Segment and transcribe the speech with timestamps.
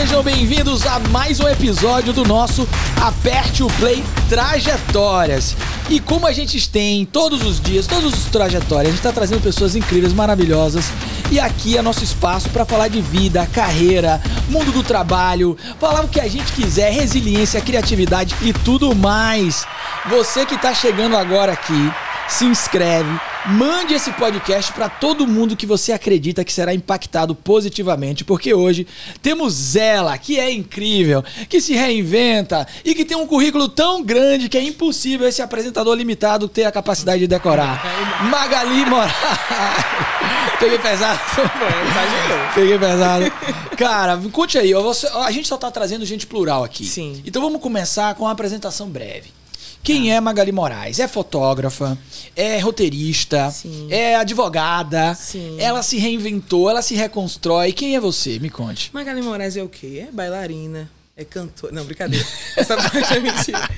[0.00, 2.66] Sejam bem-vindos a mais um episódio do nosso
[2.98, 5.54] Aperte o Play Trajetórias.
[5.90, 9.42] E como a gente tem todos os dias, todos os trajetórias, a gente está trazendo
[9.42, 10.86] pessoas incríveis, maravilhosas.
[11.30, 16.08] E aqui é nosso espaço para falar de vida, carreira, mundo do trabalho, falar o
[16.08, 19.66] que a gente quiser, resiliência, criatividade e tudo mais.
[20.08, 21.92] Você que está chegando agora aqui,
[22.26, 28.24] se inscreve, mande esse podcast para todo mundo que você acredita que será impactado positivamente,
[28.24, 28.86] porque hoje
[29.22, 34.48] temos ela, que é incrível, que se reinventa e que tem um currículo tão grande
[34.48, 37.82] que é impossível esse apresentador limitado ter a capacidade de decorar.
[38.30, 39.12] Magali Moraes.
[40.58, 41.18] Peguei pesado.
[42.54, 43.32] Peguei pesado.
[43.76, 46.84] Cara, conte aí, a gente só tá trazendo gente plural aqui.
[46.84, 47.22] Sim.
[47.24, 49.39] Então vamos começar com uma apresentação breve.
[49.82, 50.98] Quem é Magali Moraes?
[51.00, 51.96] É fotógrafa,
[52.36, 53.88] é roteirista, Sim.
[53.90, 55.14] é advogada.
[55.14, 55.56] Sim.
[55.58, 57.72] Ela se reinventou, ela se reconstrói.
[57.72, 58.38] Quem é você?
[58.38, 58.90] Me conte.
[58.92, 60.06] Magali Moraes é o quê?
[60.08, 61.72] É bailarina, é cantora.
[61.72, 62.26] Não, brincadeira.
[62.56, 63.60] Essa parte é mentira.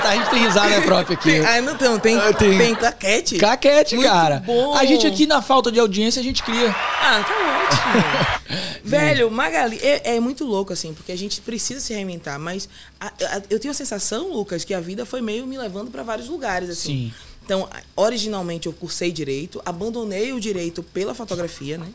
[0.00, 1.30] Tá, a gente tem risada própria aqui.
[1.30, 2.56] Tem, ah, não tem, tem, Ah, tem.
[2.58, 3.36] tem claquete.
[3.38, 4.40] Caquete, Muito cara.
[4.46, 4.74] bom.
[4.74, 6.70] A gente aqui na falta de audiência, a gente cria.
[6.70, 8.80] Ah, tá ótimo.
[8.84, 12.68] Velho, Magali, é, é muito louco, assim, porque a gente precisa se reinventar, mas
[13.00, 16.02] a- a- eu tenho a sensação, Lucas, que a vida foi meio me levando para
[16.02, 17.10] vários lugares, assim.
[17.10, 17.14] Sim.
[17.44, 21.86] Então, originalmente eu cursei direito, abandonei o direito pela fotografia, né?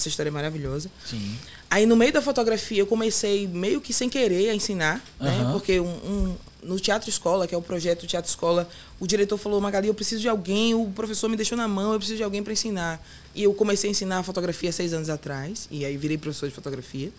[0.00, 0.90] Essa história é maravilhosa.
[1.04, 1.36] Sim.
[1.70, 5.50] Aí no meio da fotografia eu comecei meio que sem querer a ensinar, né?
[5.52, 9.60] Porque um, um- no Teatro Escola, que é o projeto Teatro Escola, o diretor falou,
[9.60, 12.42] Magali, eu preciso de alguém, o professor me deixou na mão, eu preciso de alguém
[12.42, 13.00] para ensinar.
[13.34, 17.10] E eu comecei a ensinar fotografia seis anos atrás, e aí virei professor de fotografia.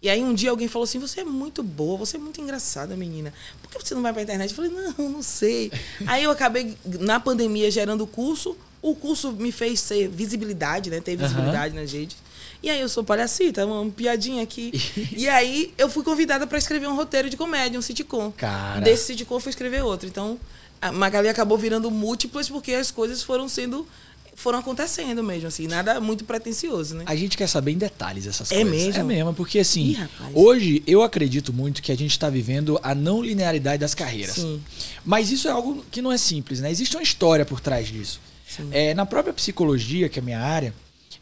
[0.00, 2.96] E aí um dia alguém falou assim, você é muito boa, você é muito engraçada,
[2.96, 3.32] menina.
[3.62, 4.50] Por que você não vai pra internet?
[4.50, 5.70] Eu falei, não, não sei.
[6.06, 8.56] aí eu acabei, na pandemia, gerando o curso.
[8.80, 11.00] O curso me fez ter visibilidade, né?
[11.00, 12.16] Ter visibilidade nas redes.
[12.62, 14.72] E aí eu sou palhacita, uma piadinha aqui.
[15.16, 18.32] e aí eu fui convidada para escrever um roteiro de comédia, um sitcom.
[18.36, 18.80] Cara.
[18.80, 20.08] Desse sitcom eu fui escrever outro.
[20.08, 20.38] Então,
[20.80, 23.86] a Magali acabou virando múltiplas porque as coisas foram sendo
[24.34, 27.02] foram acontecendo mesmo assim, nada muito pretensioso, né?
[27.08, 28.72] A gente quer saber em detalhes essas É coisas.
[28.72, 29.00] mesmo?
[29.00, 32.94] É mesmo, porque assim, Ih, hoje eu acredito muito que a gente está vivendo a
[32.94, 34.36] não linearidade das carreiras.
[34.36, 34.62] Sim.
[35.04, 36.70] Mas isso é algo que não é simples, né?
[36.70, 38.20] Existe uma história por trás disso.
[38.48, 38.68] Sim.
[38.72, 40.74] É, na própria psicologia, que é a minha área,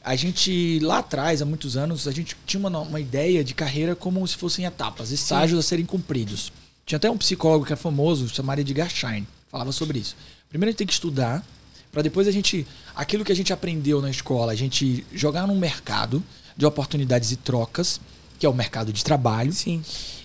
[0.02, 3.96] a gente, lá atrás, há muitos anos, a gente tinha uma, uma ideia de carreira
[3.96, 6.52] como se fossem etapas, estágios a serem cumpridos.
[6.86, 10.16] Tinha até um psicólogo que é famoso, chamado Edgar Schein, falava sobre isso.
[10.48, 11.44] Primeiro a gente tem que estudar,
[11.90, 15.58] para depois a gente, aquilo que a gente aprendeu na escola, a gente jogar num
[15.58, 16.22] mercado
[16.56, 18.00] de oportunidades e trocas,
[18.38, 19.52] que é o mercado de trabalho.
[19.52, 19.82] Sim.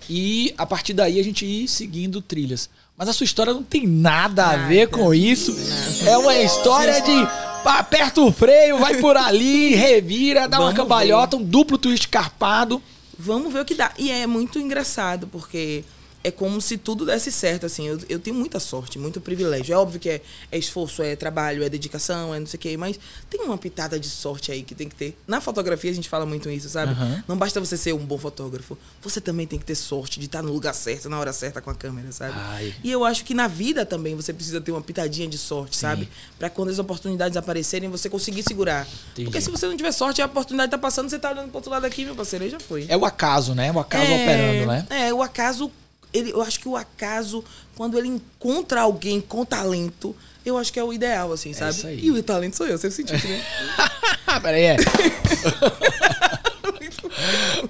[0.07, 2.69] E a partir daí a gente ir seguindo trilhas.
[3.01, 5.57] Mas a sua história não tem nada a ver com isso.
[6.05, 7.27] É uma história de
[7.65, 12.79] aperta o freio, vai por ali, revira, dá uma Vamos cambalhota, um duplo twist carpado.
[13.17, 13.91] Vamos ver o que dá.
[13.97, 15.83] E é muito engraçado, porque
[16.23, 17.87] é como se tudo desse certo, assim.
[17.87, 19.73] Eu, eu tenho muita sorte, muito privilégio.
[19.73, 20.21] É óbvio que é,
[20.51, 22.99] é esforço, é trabalho, é dedicação, é não sei o quê, mas
[23.29, 25.17] tem uma pitada de sorte aí que tem que ter.
[25.27, 26.91] Na fotografia a gente fala muito isso, sabe?
[26.91, 27.23] Aham.
[27.27, 30.41] Não basta você ser um bom fotógrafo, você também tem que ter sorte de estar
[30.41, 32.33] no lugar certo, na hora certa com a câmera, sabe?
[32.35, 32.73] Ai.
[32.83, 36.09] E eu acho que na vida também você precisa ter uma pitadinha de sorte, sabe?
[36.37, 38.87] Pra quando as oportunidades aparecerem, você conseguir segurar.
[39.13, 39.25] Entendi.
[39.25, 41.71] Porque se você não tiver sorte, a oportunidade tá passando, você tá olhando pro outro
[41.71, 42.85] lado aqui, meu parceiro, aí já foi.
[42.87, 43.71] É o acaso, né?
[43.71, 44.87] O acaso É, operando, né?
[44.89, 45.71] É, o acaso.
[46.13, 47.43] Ele, eu acho que o acaso,
[47.75, 51.71] quando ele encontra alguém com talento, eu acho que é o ideal, assim, sabe?
[51.71, 51.99] isso aí.
[52.03, 53.45] E o talento sou eu, você sentiu, né?
[54.41, 54.77] Peraí, é.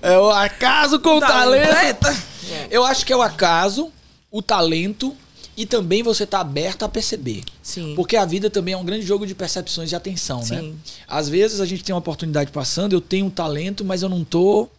[0.14, 1.76] é o acaso com o talento.
[1.76, 2.32] Eita!
[2.70, 3.92] Eu acho que é o acaso,
[4.30, 5.16] o talento
[5.56, 7.44] e também você tá aberto a perceber.
[7.62, 7.94] Sim.
[7.96, 10.62] Porque a vida também é um grande jogo de percepções e atenção, né?
[10.62, 10.80] Sim.
[11.08, 14.24] Às vezes a gente tem uma oportunidade passando, eu tenho um talento, mas eu não
[14.24, 14.70] tô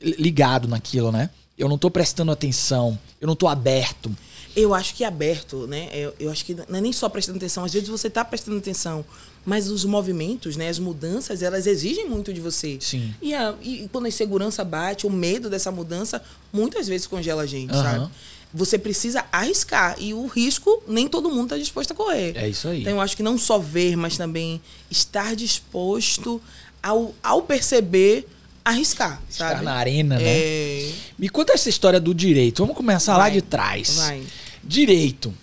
[0.00, 1.30] ligado naquilo, né?
[1.58, 4.14] Eu não tô prestando atenção, eu não tô aberto.
[4.56, 5.88] Eu acho que aberto, né?
[5.92, 7.64] Eu, eu acho que não é nem só prestando atenção.
[7.64, 9.04] Às vezes você tá prestando atenção,
[9.44, 10.68] mas os movimentos, né?
[10.68, 12.78] As mudanças, elas exigem muito de você.
[12.80, 13.14] Sim.
[13.20, 16.22] E, a- e quando a insegurança bate, o medo dessa mudança,
[16.52, 17.82] muitas vezes congela a gente, Aham.
[17.82, 18.10] sabe?
[18.54, 19.94] Você precisa arriscar.
[19.98, 22.36] E o risco, nem todo mundo está disposto a correr.
[22.36, 22.80] É isso aí.
[22.80, 26.40] Então eu acho que não só ver, mas também estar disposto
[26.82, 28.26] ao, ao perceber,
[28.64, 29.64] arriscar, Estar sabe?
[29.64, 30.24] na arena, né?
[30.24, 30.92] É...
[31.18, 32.62] Me conta essa história do direito.
[32.62, 33.32] Vamos começar lá Vai.
[33.32, 33.96] de trás.
[33.96, 34.22] Vai.
[34.62, 35.34] Direito.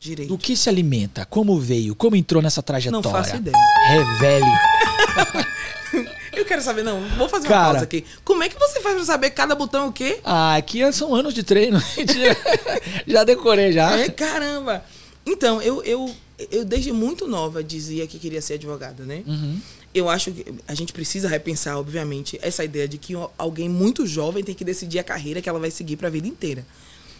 [0.00, 0.28] Direito.
[0.28, 1.24] Do que se alimenta?
[1.24, 1.94] Como veio?
[1.94, 3.02] Como entrou nessa trajetória?
[3.02, 3.56] Não faço ideia.
[3.88, 4.46] Revele.
[6.36, 7.70] Eu quero saber, não, vou fazer uma Cara.
[7.70, 8.04] pausa aqui.
[8.24, 10.18] Como é que você faz pra saber cada botão o quê?
[10.24, 11.80] Ah, aqui são anos de treino.
[13.06, 13.96] já decorei já.
[13.98, 14.84] É, caramba!
[15.24, 16.14] Então, eu, eu,
[16.50, 19.22] eu desde muito nova dizia que queria ser advogada, né?
[19.26, 19.60] Uhum.
[19.94, 24.42] Eu acho que a gente precisa repensar, obviamente, essa ideia de que alguém muito jovem
[24.42, 26.66] tem que decidir a carreira que ela vai seguir para a vida inteira.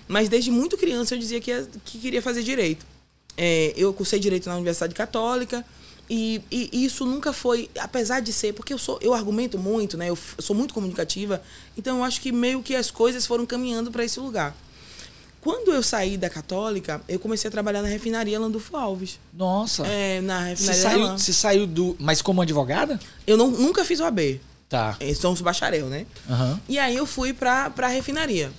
[0.09, 1.53] Mas desde muito criança eu dizia que,
[1.85, 2.85] que queria fazer direito.
[3.37, 5.65] É, eu cursei direito na Universidade Católica
[6.11, 10.11] e, e, isso nunca foi, apesar de ser, porque eu sou, eu argumento muito, né?
[10.11, 11.43] Eu, eu sou muito comunicativa,
[11.77, 14.55] então eu acho que meio que as coisas foram caminhando para esse lugar.
[15.45, 19.21] Quando eu saí da Católica, eu comecei a trabalhar na refinaria Landulfo Alves.
[19.31, 19.87] Nossa.
[19.87, 20.75] É, na refinaria.
[20.75, 21.95] Você saiu, você saiu do.
[22.01, 22.99] Mas como advogada?
[23.27, 24.41] Eu não, nunca fiz o AB.
[24.71, 24.97] Tá.
[24.99, 26.07] É, somos bacharel, né?
[26.27, 26.59] Uhum.
[26.67, 28.51] E aí eu fui pra, pra refinaria.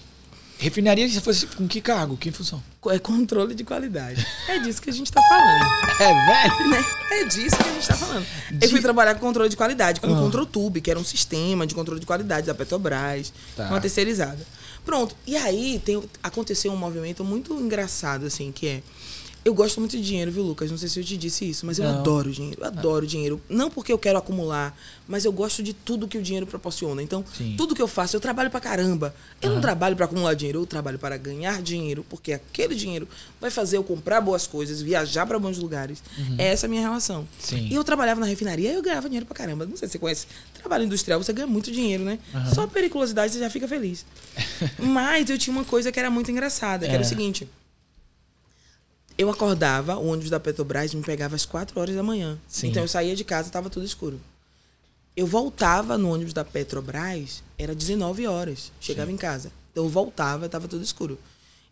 [0.58, 2.16] Refinaria você foi com que cargo?
[2.16, 2.64] Que função?
[2.88, 4.26] É controle de qualidade.
[4.48, 5.66] É disso que a gente tá falando.
[5.98, 6.70] É velho?
[6.70, 6.86] Né?
[7.12, 8.26] É disso que a gente tá falando.
[8.52, 8.66] De...
[8.66, 10.24] Eu fui trabalhar com controle de qualidade, com o uhum.
[10.24, 13.68] ControlTube, que era um sistema de controle de qualidade da Petrobras, tá.
[13.68, 14.46] uma terceirizada.
[14.86, 15.16] Pronto.
[15.26, 18.84] E aí tem, aconteceu um movimento muito engraçado, assim, que é.
[19.46, 20.72] Eu gosto muito de dinheiro, viu, Lucas?
[20.72, 22.00] Não sei se eu te disse isso, mas eu Não.
[22.00, 22.62] adoro dinheiro.
[22.62, 23.40] Eu adoro dinheiro.
[23.48, 24.76] Não porque eu quero acumular,
[25.08, 27.00] mas eu gosto de tudo que o dinheiro proporciona.
[27.04, 27.54] Então, Sim.
[27.56, 29.14] tudo que eu faço, eu trabalho pra caramba.
[29.40, 33.08] Eu não trabalho para acumular dinheiro, eu trabalho para ganhar dinheiro, porque aquele dinheiro
[33.40, 36.02] vai fazer eu comprar boas coisas, viajar para bons lugares.
[36.18, 36.38] Uhum.
[36.40, 37.28] Essa é a minha relação.
[37.38, 37.68] Sim.
[37.70, 39.68] E eu trabalhava na refinaria e eu ganhava dinheiro pra caramba.
[39.68, 40.26] Não sei se você conhece.
[40.56, 42.18] Trabalho industrial, você ganha muito dinheiro, né?
[42.34, 42.56] Uhum.
[42.56, 44.08] Só periculosidade você já fica feliz.
[44.80, 46.96] mas eu tinha uma coisa que era muito engraçada, que é.
[46.96, 47.08] era o é.
[47.08, 47.48] seguinte
[49.18, 52.38] eu acordava, o ônibus da Petrobras me pegava às 4 horas da manhã.
[52.48, 52.68] Sim.
[52.68, 54.20] Então eu saía de casa, estava tudo escuro.
[55.16, 58.72] Eu voltava no ônibus da Petrobras, era 19 horas.
[58.82, 59.14] Chegava Sim.
[59.14, 59.52] em casa.
[59.72, 61.18] Então eu voltava, estava tudo escuro.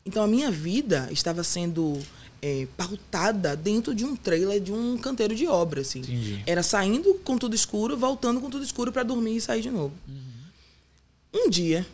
[0.05, 1.99] Então a minha vida estava sendo
[2.41, 5.99] é, pautada dentro de um trailer de um canteiro de obra, assim.
[5.99, 6.41] Entendi.
[6.45, 9.93] Era saindo com tudo escuro, voltando com tudo escuro para dormir e sair de novo.
[10.07, 11.45] Uhum.
[11.45, 11.85] Um dia,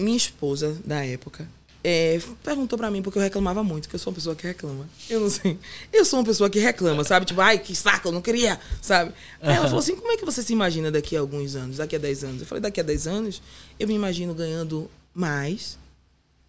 [0.00, 1.46] minha esposa da época
[1.88, 4.88] é, perguntou para mim, porque eu reclamava muito, que eu sou uma pessoa que reclama.
[5.08, 5.56] Eu não sei.
[5.92, 7.26] Eu sou uma pessoa que reclama, sabe?
[7.26, 9.12] Tipo, ai, que saco, eu não queria, sabe?
[9.40, 11.94] Aí ela falou assim: como é que você se imagina daqui a alguns anos, daqui
[11.94, 12.40] a 10 anos?
[12.40, 13.40] Eu falei: daqui a 10 anos,
[13.78, 15.78] eu me imagino ganhando mais,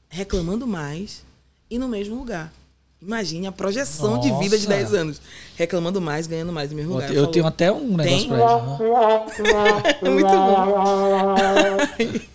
[0.10, 1.22] reclamando mais
[1.70, 2.52] e no mesmo lugar.
[3.00, 4.28] Imagine a projeção Nossa.
[4.28, 5.22] de vida de 10 anos.
[5.56, 7.14] Reclamando mais, ganhando mais no mesmo lugar.
[7.14, 8.28] Eu, eu tenho até um negócio Tem?
[8.28, 8.58] pra isso.
[9.44, 10.02] Né?
[10.10, 11.36] Muito bom.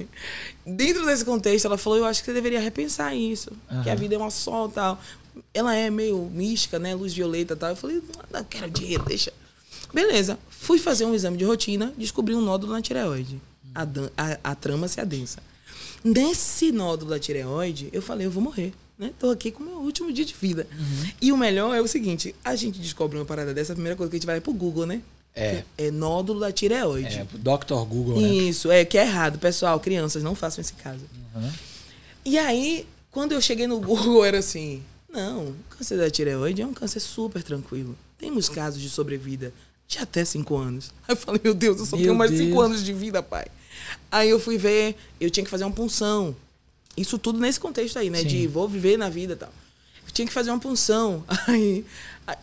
[0.66, 3.50] dentro desse contexto, ela falou: Eu acho que você deveria repensar isso.
[3.70, 3.82] Uhum.
[3.82, 5.00] Que a vida é uma só tal.
[5.54, 6.94] Ela é meio mística, né?
[6.94, 7.70] Luz violeta tal.
[7.70, 9.32] Eu falei: Não, quero dinheiro, deixa.
[9.92, 10.38] Beleza.
[10.48, 13.40] Fui fazer um exame de rotina, descobri um nódulo na tireoide.
[13.74, 13.82] A,
[14.16, 15.42] a, a trama se adensa.
[16.04, 18.72] Nesse nódulo da tireoide, eu falei: Eu vou morrer.
[18.98, 19.12] Né?
[19.18, 20.66] Tô aqui com o meu último dia de vida.
[20.70, 21.10] Uhum.
[21.20, 24.10] E o melhor é o seguinte: a gente descobre uma parada dessa, a primeira coisa
[24.10, 25.02] que a gente vai é pro Google, né?
[25.34, 25.64] É.
[25.78, 27.18] É nódulo da tireoide.
[27.18, 27.86] É, Dr.
[27.88, 28.28] Google, né?
[28.28, 29.38] Isso, é, que é errado.
[29.38, 31.00] Pessoal, crianças, não façam esse caso.
[31.34, 31.50] Uhum.
[32.24, 34.82] E aí, quando eu cheguei no Google, era assim:
[35.12, 37.96] não, câncer da tireoide é um câncer super tranquilo.
[38.18, 39.52] Temos casos de sobrevida
[39.88, 40.92] de até 5 anos.
[41.08, 43.46] Aí eu falei: meu Deus, eu só meu tenho mais 5 anos de vida, pai.
[44.10, 46.34] Aí eu fui ver, eu tinha que fazer uma punção.
[46.96, 48.18] Isso tudo nesse contexto aí, né?
[48.18, 48.28] Sim.
[48.28, 49.52] De vou viver na vida e tal.
[50.06, 51.24] Eu tinha que fazer uma punção.
[51.48, 51.84] Aí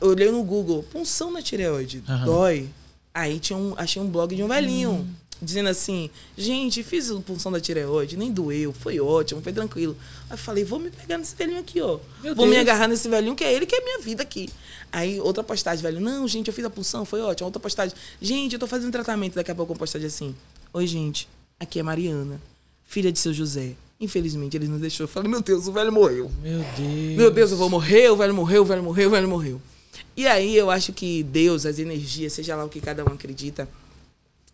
[0.01, 2.25] eu olhei no Google: punção na tireoide, uhum.
[2.25, 2.69] dói.
[3.19, 4.91] Aí tinha um, achei um blog de um velhinho.
[4.91, 5.07] Hum.
[5.41, 9.95] Dizendo assim, gente, fiz a punção da tireoide, nem doeu, foi ótimo, foi tranquilo.
[10.29, 11.97] Aí eu falei, vou me pegar nesse velhinho aqui, ó.
[12.21, 12.49] Meu vou Deus.
[12.49, 14.49] me agarrar nesse velhinho, que é ele que é minha vida aqui.
[14.91, 17.45] Aí outra postagem, velho, não, gente, eu fiz a punção, foi ótimo.
[17.45, 20.35] Outra postagem, gente, eu tô fazendo tratamento, daqui a pouco uma postagem assim.
[20.73, 21.27] Oi, gente,
[21.57, 22.41] aqui é Mariana,
[22.85, 23.75] filha de seu José.
[23.99, 25.05] Infelizmente, ele nos deixou.
[25.05, 26.29] Eu falei, meu Deus, o velho morreu.
[26.41, 27.17] Meu Deus.
[27.17, 29.61] Meu Deus, eu vou morrer, o velho morreu, o velho morreu, o velho morreu.
[30.19, 33.69] E aí eu acho que Deus, as energias, seja lá o que cada um acredita,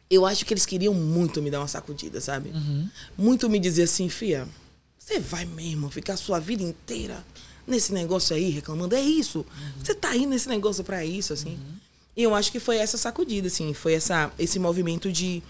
[0.08, 2.50] eu acho que eles queriam muito me dar uma sacudida, sabe?
[2.50, 2.88] Uhum.
[3.18, 4.48] Muito me dizer assim, fia,
[4.96, 7.26] você vai mesmo ficar a sua vida inteira
[7.66, 8.94] nesse negócio aí reclamando?
[8.94, 9.40] É isso.
[9.40, 9.84] Uhum.
[9.84, 11.56] Você tá aí nesse negócio para isso, assim.
[11.56, 11.76] Uhum.
[12.16, 15.42] E eu acho que foi essa sacudida, assim, foi essa, esse movimento de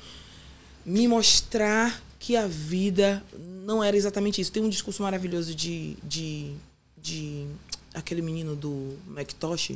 [0.86, 3.22] me mostrar que a vida
[3.65, 4.50] não era exatamente isso.
[4.50, 6.53] Tem um discurso maravilhoso de, de,
[6.98, 7.45] de
[7.93, 9.75] aquele menino do Macintosh,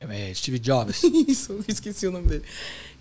[0.00, 1.02] é, Steve Jobs.
[1.28, 2.42] Isso, esqueci o nome dele.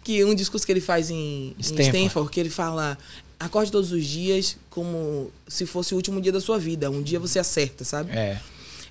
[0.04, 2.98] Que um discurso que ele faz em Stanford, em Stanford que ele fala:
[3.40, 6.90] acorde todos os dias como se fosse o último dia da sua vida.
[6.90, 8.12] Um dia você acerta, sabe?
[8.12, 8.40] É.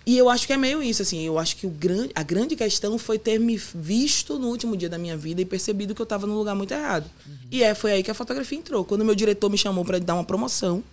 [0.07, 1.23] E eu acho que é meio isso, assim.
[1.23, 4.89] Eu acho que o grande, a grande questão foi ter me visto no último dia
[4.89, 7.11] da minha vida e percebido que eu estava no lugar muito errado.
[7.27, 7.35] Uhum.
[7.51, 8.85] E é, foi aí que a fotografia entrou.
[8.85, 10.85] Quando meu diretor me chamou para dar uma promoção,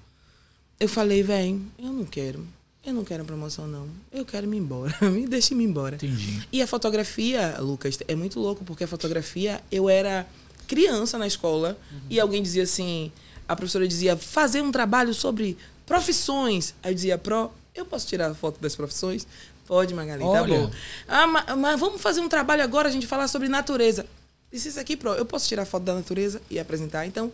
[0.80, 2.48] eu falei, velho, eu não quero.
[2.84, 3.88] Eu não quero promoção, não.
[4.12, 4.96] Eu quero me embora.
[5.10, 5.96] me deixe me embora.
[5.96, 6.48] Entendi.
[6.52, 10.28] E a fotografia, Lucas, é muito louco, porque a fotografia, eu era
[10.68, 12.00] criança na escola uhum.
[12.10, 13.12] e alguém dizia assim,
[13.48, 16.74] a professora dizia, fazer um trabalho sobre profissões.
[16.82, 19.28] Aí eu dizia, pro, eu posso tirar a foto das profissões?
[19.68, 20.42] Pode, Magali, Olha.
[20.42, 20.72] tá bom.
[21.08, 24.06] Ah, mas, mas, vamos fazer um trabalho agora, a gente falar sobre natureza.
[24.52, 27.06] Disse isso aqui, pro, eu posso tirar foto da natureza e apresentar.
[27.06, 27.32] Então,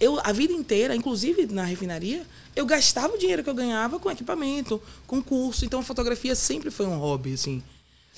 [0.00, 2.22] eu a vida inteira, inclusive na refinaria,
[2.56, 5.64] eu gastava o dinheiro que eu ganhava com equipamento, com curso.
[5.64, 7.62] Então, a fotografia sempre foi um hobby, assim.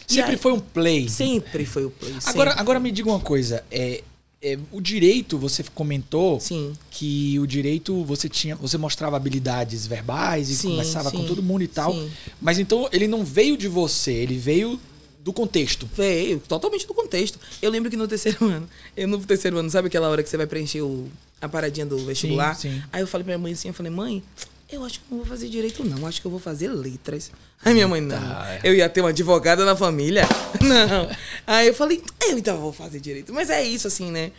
[0.07, 1.09] Sempre aí- foi um play.
[1.09, 2.15] Sempre foi o play.
[2.27, 2.61] Agora, sempre.
[2.61, 3.65] agora me diga uma coisa.
[3.71, 4.03] É,
[4.43, 6.73] é, o direito, você comentou Sim.
[6.91, 11.43] que o direito você tinha, você mostrava habilidades verbais e Sim, conversava com sim, todo
[11.43, 11.95] mundo e tal.
[12.41, 14.81] Mas então ele não veio de você, ele veio
[15.23, 15.89] do contexto.
[15.97, 17.39] Veio, totalmente do contexto.
[17.61, 20.37] Eu lembro que no terceiro ano, eu no terceiro ano, sabe aquela hora que você
[20.37, 21.09] vai preencher o,
[21.41, 22.55] a paradinha do vestibular?
[22.55, 22.83] Sim, sim.
[22.93, 24.23] Aí eu falei pra minha mãe assim, eu falei, mãe,
[24.71, 27.31] eu acho que não vou fazer direito não, acho que eu vou fazer letras.
[27.65, 28.59] Aí minha mãe, não, Tá.
[28.65, 30.27] eu ia ter uma advogada na família.
[30.61, 31.09] Não.
[31.47, 33.33] Aí eu falei, eu então vou fazer direito.
[33.33, 34.33] Mas é isso, assim, né?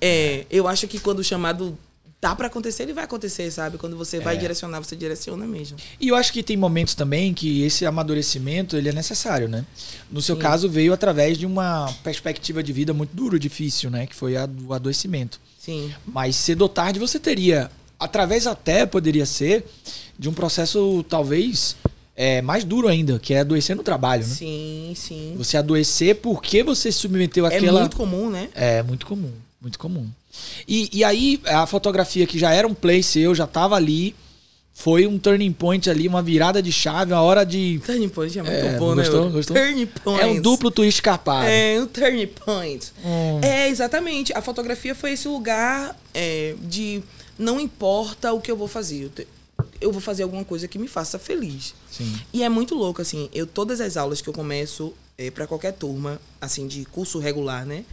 [0.00, 1.76] É, eu acho que quando o chamado
[2.20, 3.78] tá pra acontecer, ele vai acontecer, sabe?
[3.78, 4.38] Quando você vai É.
[4.38, 5.76] direcionar, você direciona mesmo.
[6.00, 9.64] E eu acho que tem momentos também que esse amadurecimento ele é necessário, né?
[10.10, 10.42] No seu Sim.
[10.42, 14.06] caso veio através de uma perspectiva de vida muito dura, difícil, né?
[14.06, 15.40] Que foi a do adoecimento.
[15.60, 15.92] Sim.
[16.06, 17.70] Mas cedo ou tarde você teria,
[18.00, 19.64] através até poderia ser
[20.18, 21.76] de um processo talvez
[22.16, 24.34] é, mais duro ainda, que é adoecer no trabalho, né?
[24.34, 25.34] Sim, sim.
[25.38, 27.80] Você adoecer porque você se submeteu É àquela.
[27.80, 28.48] muito comum, né?
[28.56, 30.08] É muito comum, muito comum.
[30.66, 34.14] E, e aí, a fotografia que já era um play seu, já tava ali,
[34.72, 37.80] foi um turning point ali, uma virada de chave, uma hora de.
[37.84, 39.02] Turning point é muito É, bom, né?
[39.02, 39.20] gostou?
[39.20, 39.34] Lucas?
[39.34, 39.56] Gostou?
[39.56, 40.22] Turning point.
[40.22, 41.48] É um duplo twist carpado.
[41.48, 42.92] É, um turning point.
[43.04, 43.40] Hum.
[43.42, 44.32] É, exatamente.
[44.36, 47.02] A fotografia foi esse lugar é, de
[47.38, 49.04] não importa o que eu vou fazer.
[49.04, 49.26] Eu, te-
[49.80, 51.74] eu vou fazer alguma coisa que me faça feliz.
[51.90, 52.14] Sim.
[52.32, 55.72] E é muito louco, assim, eu todas as aulas que eu começo é, para qualquer
[55.72, 57.84] turma, assim, de curso regular, né?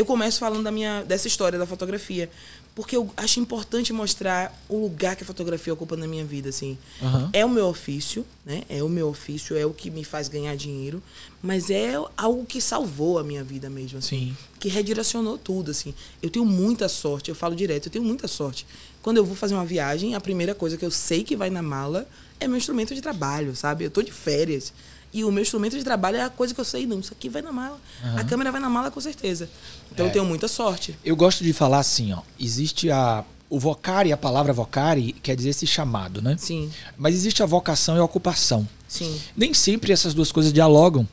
[0.00, 2.30] Eu começo falando da minha, dessa história da fotografia.
[2.74, 6.78] Porque eu acho importante mostrar o lugar que a fotografia ocupa na minha vida, assim.
[7.02, 7.28] Aham.
[7.34, 8.62] É o meu ofício, né?
[8.70, 11.02] É o meu ofício, é o que me faz ganhar dinheiro.
[11.42, 14.36] Mas é algo que salvou a minha vida mesmo, assim Sim.
[14.58, 15.92] que redirecionou tudo, assim.
[16.22, 18.66] Eu tenho muita sorte, eu falo direto, eu tenho muita sorte.
[19.02, 21.60] Quando eu vou fazer uma viagem, a primeira coisa que eu sei que vai na
[21.60, 23.84] mala é meu instrumento de trabalho, sabe?
[23.84, 24.72] Eu tô de férias.
[25.12, 27.28] E o meu instrumento de trabalho é a coisa que eu sei, não, isso aqui
[27.28, 27.78] vai na mala.
[28.16, 29.48] A câmera vai na mala com certeza.
[29.90, 30.08] Então É.
[30.08, 30.96] eu tenho muita sorte.
[31.04, 32.20] Eu gosto de falar assim, ó.
[32.38, 33.24] Existe a.
[33.48, 36.36] O vocari, a palavra vocari, quer dizer esse chamado, né?
[36.38, 38.68] Sim, Mas existe a vocação e a ocupação.
[38.86, 39.20] sim.
[39.36, 41.04] Nem sempre essas duas coisas dialogam,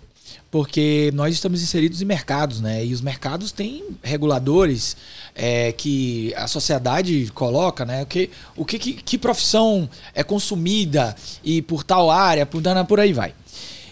[0.51, 2.85] porque nós estamos inseridos em mercados, né?
[2.85, 4.95] E os mercados têm reguladores
[5.33, 8.03] é, que a sociedade coloca, né?
[8.03, 12.99] O que, o que, que, que profissão é consumida e por tal área, por, por
[12.99, 13.33] aí vai.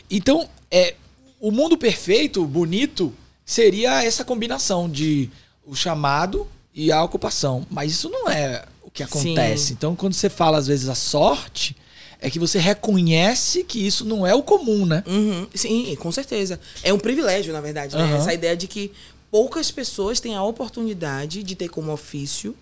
[0.09, 0.95] Então, é,
[1.39, 3.13] o mundo perfeito, bonito,
[3.45, 5.29] seria essa combinação de
[5.65, 7.65] o chamado e a ocupação.
[7.69, 9.67] Mas isso não é o que acontece.
[9.67, 9.73] Sim.
[9.73, 11.75] Então, quando você fala, às vezes, a sorte,
[12.19, 15.03] é que você reconhece que isso não é o comum, né?
[15.05, 16.59] Uhum, sim, com certeza.
[16.83, 18.03] É um privilégio, na verdade, né?
[18.03, 18.17] Aham.
[18.17, 18.91] Essa ideia de que
[19.29, 22.55] poucas pessoas têm a oportunidade de ter como ofício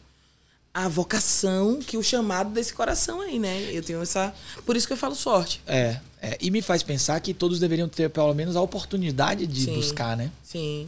[0.74, 3.70] a vocação que o chamado desse coração aí, né?
[3.72, 4.34] Eu tenho essa.
[4.66, 5.62] Por isso que eu falo sorte.
[5.68, 6.38] É, é.
[6.42, 9.76] E me faz pensar que todos deveriam ter, pelo menos, a oportunidade de Sim.
[9.76, 10.32] buscar, né?
[10.42, 10.88] Sim.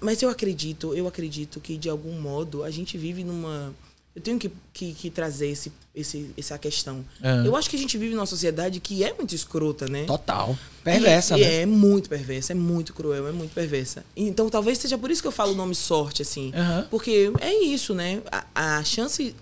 [0.00, 3.74] Mas eu acredito, eu acredito que de algum modo a gente vive numa.
[4.16, 7.04] Eu tenho que, que, que trazer esse, esse, essa questão.
[7.22, 7.42] Ah.
[7.44, 10.04] Eu acho que a gente vive numa sociedade que é muito escrota, né?
[10.06, 10.58] Total.
[10.82, 11.54] Perversa, E- né?
[11.62, 14.02] É muito perversa, é muito cruel, é muito perversa.
[14.16, 16.50] Então talvez seja por isso que eu falo o nome sorte, assim.
[16.54, 16.86] Aham.
[16.90, 18.22] Porque é isso, né?
[18.54, 19.36] A, a chance.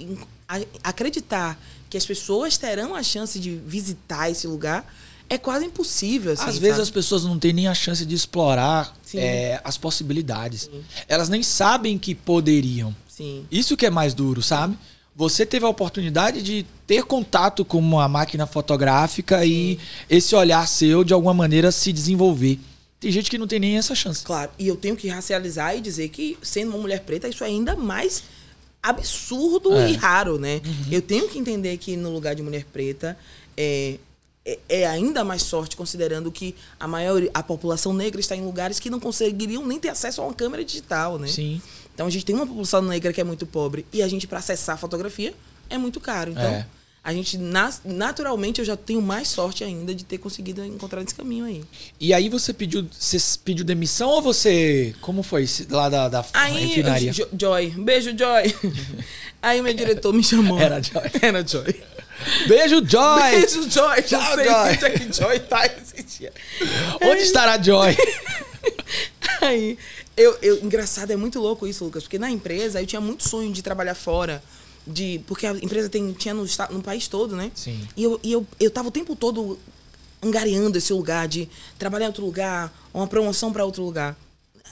[0.49, 1.57] a- acreditar
[1.89, 4.85] que as pessoas terão a chance de visitar esse lugar
[5.29, 6.33] é quase impossível.
[6.33, 6.83] Assim, Às vezes sabe?
[6.83, 9.19] as pessoas não têm nem a chance de explorar Sim.
[9.19, 10.69] é, as possibilidades.
[11.09, 12.95] Elas nem sabem que poderiam.
[13.09, 13.47] Sim.
[13.51, 14.77] Isso que é mais duro, sabe?
[15.17, 19.79] Você teve a oportunidade de ter contato com uma máquina fotográfica e
[20.11, 22.59] esse olhar seu, de alguma maneira, se desenvolver.
[22.99, 24.25] Tem gente que não tem nem essa chance.
[24.25, 27.47] Claro, e eu tenho que racializar e dizer que, sendo uma mulher preta, isso é
[27.47, 28.25] ainda mais
[28.83, 29.91] absurdo É.
[29.91, 30.61] e raro, né?
[30.91, 33.17] Eu tenho que entender que no lugar de mulher preta
[33.57, 33.97] é,
[34.47, 38.79] é, é ainda mais sorte, considerando que a maior a população negra está em lugares
[38.79, 41.27] que não conseguiriam nem ter acesso a uma câmera digital, né?
[41.29, 41.61] Sim.
[41.95, 44.39] Então a gente tem uma população negra que é muito pobre e a gente, para
[44.41, 45.33] acessar a fotografia,
[45.71, 46.33] é muito caro.
[46.33, 46.67] Então, É.
[47.03, 47.39] a gente,
[47.85, 51.63] naturalmente, eu já tenho mais sorte ainda de ter conseguido encontrar esse caminho aí.
[52.01, 54.95] E aí você pediu, você pediu demissão ou você.
[55.01, 57.13] Como foi lá da, da Aí, refinaria?
[57.13, 58.55] Jo- Joy, beijo, Joy.
[59.41, 60.59] Aí meu diretor me chamou.
[60.59, 61.03] Era Joy.
[61.23, 61.75] Era Joy.
[62.47, 63.31] Beijo, Joy!
[63.31, 64.03] Beijo, Joy.
[64.03, 64.71] Tchau, Não sei Joy.
[64.71, 66.33] onde é que Joy tá esse dia.
[67.03, 67.97] Onde estará Joy?
[69.41, 69.79] Aí,
[70.17, 73.53] eu, eu, engraçado, é muito louco isso, Lucas, porque na empresa eu tinha muito sonho
[73.53, 74.43] de trabalhar fora,
[74.87, 77.51] de porque a empresa tem, tinha no, no país todo, né?
[77.55, 77.87] Sim.
[77.97, 79.59] E eu, e eu, eu tava o tempo todo
[80.23, 84.17] angariando esse lugar de trabalhar em outro lugar, uma promoção para outro lugar.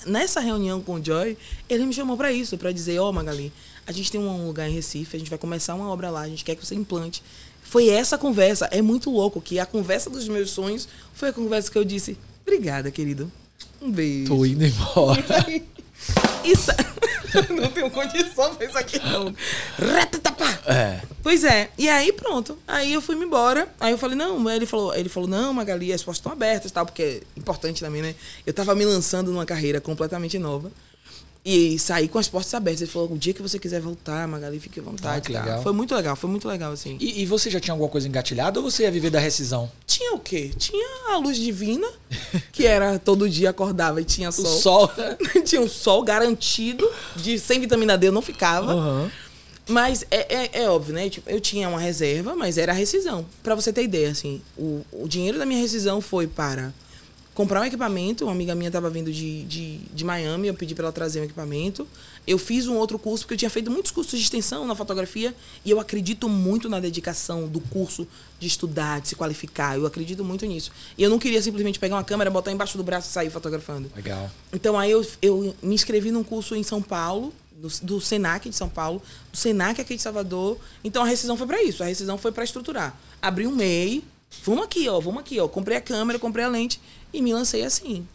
[0.06, 1.36] nessa reunião com o Joy,
[1.68, 3.52] ele me chamou para isso, para dizer, ó, oh, Magali,
[3.86, 6.28] a gente tem um lugar em Recife, a gente vai começar uma obra lá, a
[6.28, 7.22] gente quer que você implante.
[7.62, 11.70] Foi essa conversa, é muito louco que a conversa dos meus sonhos foi a conversa
[11.70, 13.30] que eu disse, obrigada, querido.
[13.80, 14.28] Um beijo.
[14.28, 15.22] Tô indo embora.
[16.44, 16.70] Isso.
[17.50, 19.34] não tenho condição pra isso aqui, não.
[20.66, 21.00] É.
[21.22, 21.70] Pois é.
[21.78, 22.58] E aí, pronto.
[22.66, 23.68] Aí eu fui me embora.
[23.80, 26.74] Aí eu falei, não, ele falou, ele falou, não, Magali, as portas estão abertas e
[26.74, 28.14] tal, porque é importante também, né?
[28.46, 30.70] Eu tava me lançando numa carreira completamente nova.
[31.44, 32.82] E saí com as portas abertas.
[32.82, 35.36] Ele falou: o dia que você quiser voltar, Magali, fique à vontade.
[35.36, 35.60] Ah.
[35.60, 36.96] Foi muito legal, foi muito legal, assim.
[37.00, 39.70] E, e, você já tinha alguma coisa engatilhada ou você ia viver da rescisão?
[39.84, 40.52] Tinha o quê?
[40.56, 41.88] Tinha a luz divina,
[42.52, 44.44] que era todo dia acordava e tinha sol.
[44.44, 44.90] O sol.
[45.44, 48.74] tinha um sol garantido, de sem vitamina D eu não ficava.
[48.74, 49.10] Uhum.
[49.68, 51.08] Mas é, é, é, óbvio, né?
[51.08, 53.26] Tipo, eu tinha uma reserva, mas era a rescisão.
[53.42, 56.72] Para você ter ideia, assim, o, o dinheiro da minha rescisão foi para
[57.34, 58.24] comprar um equipamento.
[58.24, 61.24] Uma amiga minha estava vindo de, de, de Miami, eu pedi para ela trazer um
[61.24, 61.86] equipamento.
[62.26, 65.34] Eu fiz um outro curso, porque eu tinha feito muitos cursos de extensão na fotografia,
[65.64, 68.06] e eu acredito muito na dedicação do curso
[68.38, 69.76] de estudar, de se qualificar.
[69.76, 70.70] Eu acredito muito nisso.
[70.96, 73.90] E eu não queria simplesmente pegar uma câmera, botar embaixo do braço e sair fotografando.
[73.96, 74.30] Legal.
[74.52, 78.56] Então aí eu, eu me inscrevi num curso em São Paulo, do, do Senac de
[78.56, 80.58] São Paulo, do Senac aqui de Salvador.
[80.82, 81.82] Então a rescisão foi para isso.
[81.82, 82.96] A rescisão foi para estruturar.
[83.20, 84.02] Abri um MEI,
[84.44, 85.46] vamos aqui, ó, vamos aqui, ó.
[85.46, 86.80] Comprei a câmera, comprei a lente
[87.12, 88.06] e me lancei assim.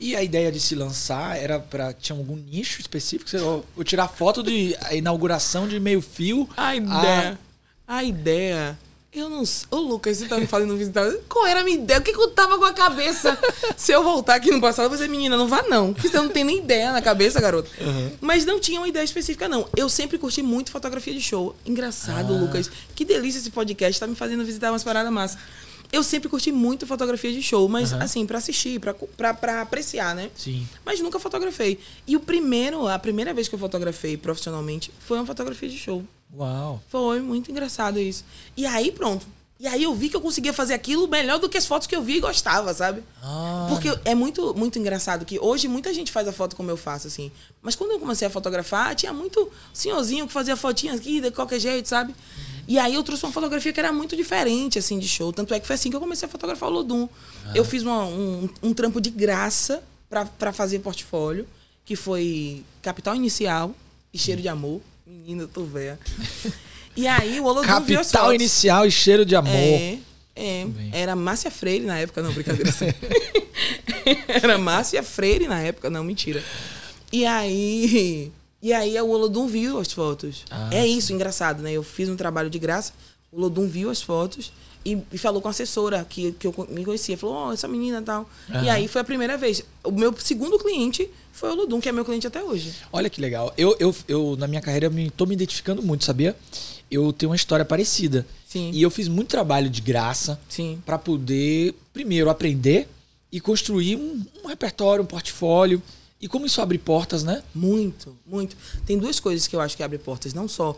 [0.00, 3.28] E a ideia de se lançar era para tinha algum nicho específico?
[3.28, 6.48] Você, ou, ou tirar foto de a inauguração de meio fio?
[6.56, 7.38] A ideia.
[7.86, 8.78] A, a ideia.
[9.12, 9.66] Eu não sei.
[9.70, 11.10] Ô, Lucas, você tá me falando visitar.
[11.28, 11.98] Qual era a minha ideia?
[11.98, 13.36] O que, que eu tava com a cabeça?
[13.76, 15.92] Se eu voltar aqui no passado, eu vou dizer, menina, não vá não.
[15.94, 17.68] Porque você não tem nem ideia na cabeça, garota.
[17.80, 18.12] Uhum.
[18.20, 19.66] Mas não tinha uma ideia específica, não.
[19.74, 21.56] Eu sempre curti muito fotografia de show.
[21.66, 22.38] Engraçado, Ah.
[22.38, 22.70] Lucas.
[22.94, 23.98] Que delícia esse podcast.
[23.98, 25.38] Tá me fazendo visitar umas paradas massas.
[25.90, 28.02] Eu sempre curti muito fotografia de show, mas Aham.
[28.02, 30.30] assim, pra assistir, pra apreciar, né?
[30.36, 30.68] Sim.
[30.84, 31.78] Mas nunca fotografei.
[32.06, 36.04] E o primeiro, a primeira vez que eu fotografei profissionalmente foi uma fotografia de show.
[36.36, 36.82] Uau.
[36.88, 38.24] Foi muito engraçado isso.
[38.54, 39.26] E aí, pronto.
[39.60, 41.96] E aí eu vi que eu conseguia fazer aquilo melhor do que as fotos que
[41.96, 43.02] eu via e gostava, sabe?
[43.20, 46.76] Ah, Porque é muito, muito engraçado que hoje muita gente faz a foto como eu
[46.76, 47.32] faço, assim.
[47.60, 51.58] Mas quando eu comecei a fotografar, tinha muito senhorzinho que fazia fotinha aqui de qualquer
[51.58, 52.14] jeito, sabe?
[52.68, 55.32] E aí eu trouxe uma fotografia que era muito diferente, assim, de show.
[55.32, 57.08] Tanto é que foi assim que eu comecei a fotografar o Lodum.
[57.52, 61.48] Eu fiz uma- um, um trampo de graça pra- pra fazer portfólio,
[61.84, 63.74] que foi Capital Inicial
[64.14, 64.80] e Cheiro de Amor.
[65.04, 65.98] Menina, eu tô velha.
[66.98, 69.54] E aí o Olodum viu as Capital inicial e cheiro de amor.
[69.54, 69.98] É,
[70.34, 70.66] é.
[70.90, 72.74] Era Márcia Freire na época, não, brincadeira.
[74.26, 76.42] Era Márcia Freire na época, não, mentira.
[77.12, 78.32] E aí.
[78.60, 80.44] E aí o Olodum viu as fotos.
[80.50, 81.70] Ah, é isso, engraçado, né?
[81.70, 82.92] Eu fiz um trabalho de graça,
[83.30, 84.52] o Olodum viu as fotos
[84.84, 87.16] e, e falou com a assessora que, que eu me conhecia.
[87.16, 88.28] Falou, ó, essa menina e tal.
[88.64, 89.62] E aí foi a primeira vez.
[89.84, 92.74] O meu segundo cliente foi o Olodum, que é meu cliente até hoje.
[92.92, 93.54] Olha que legal.
[93.56, 96.34] Eu, eu, eu na minha carreira, me, tô me identificando muito, sabia?
[96.90, 98.26] Eu tenho uma história parecida.
[98.46, 98.70] Sim.
[98.72, 100.40] E eu fiz muito trabalho de graça
[100.86, 102.88] para poder, primeiro, aprender
[103.30, 105.82] e construir um, um repertório, um portfólio.
[106.20, 107.42] E como isso abre portas, né?
[107.54, 108.56] Muito, muito.
[108.84, 110.76] Tem duas coisas que eu acho que abre portas, não só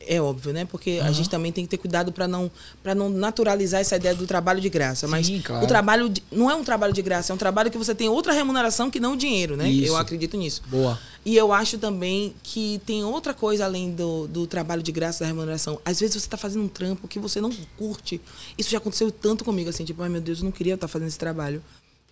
[0.00, 0.64] é, óbvio, né?
[0.64, 1.12] Porque a Aham.
[1.12, 2.50] gente também tem que ter cuidado para não
[2.82, 5.64] para não naturalizar essa ideia do trabalho de graça, mas Sim, claro.
[5.64, 8.08] o trabalho de- não é um trabalho de graça, é um trabalho que você tem
[8.08, 9.68] outra remuneração que não o dinheiro, né?
[9.70, 9.86] Isso.
[9.92, 10.62] Eu acredito nisso.
[10.66, 10.98] Boa.
[11.24, 15.26] E eu acho também que tem outra coisa além do, do trabalho de graça da
[15.26, 15.80] remuneração.
[15.84, 18.20] Às vezes você está fazendo um trampo que você não curte.
[18.58, 21.08] Isso já aconteceu tanto comigo, assim, tipo, ai meu Deus, eu não queria estar fazendo
[21.08, 21.62] esse trabalho.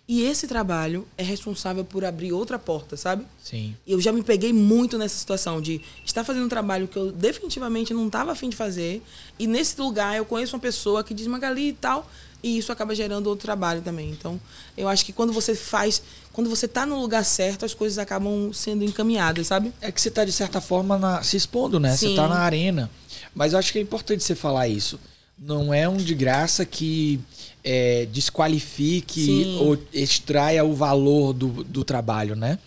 [0.07, 3.25] E esse trabalho é responsável por abrir outra porta, sabe?
[3.41, 3.73] Sim.
[3.87, 7.93] Eu já me peguei muito nessa situação de estar fazendo um trabalho que eu definitivamente
[7.93, 9.01] não estava afim de fazer.
[9.39, 12.09] E nesse lugar eu conheço uma pessoa que diz Magali e tal.
[12.43, 14.09] E isso acaba gerando outro trabalho também.
[14.11, 14.37] Então,
[14.75, 18.51] eu acho que quando você faz, quando você tá no lugar certo, as coisas acabam
[18.51, 19.71] sendo encaminhadas, sabe?
[19.79, 21.95] É que você tá, de certa forma, na- se expondo, né?
[21.95, 22.15] Você Sim.
[22.17, 22.91] tá na arena.
[23.33, 24.99] Mas eu acho que é importante você falar isso.
[25.37, 27.19] Não é um de graça que
[27.63, 29.57] é, desqualifique Sim.
[29.59, 32.59] ou extraia o valor do, do trabalho, né?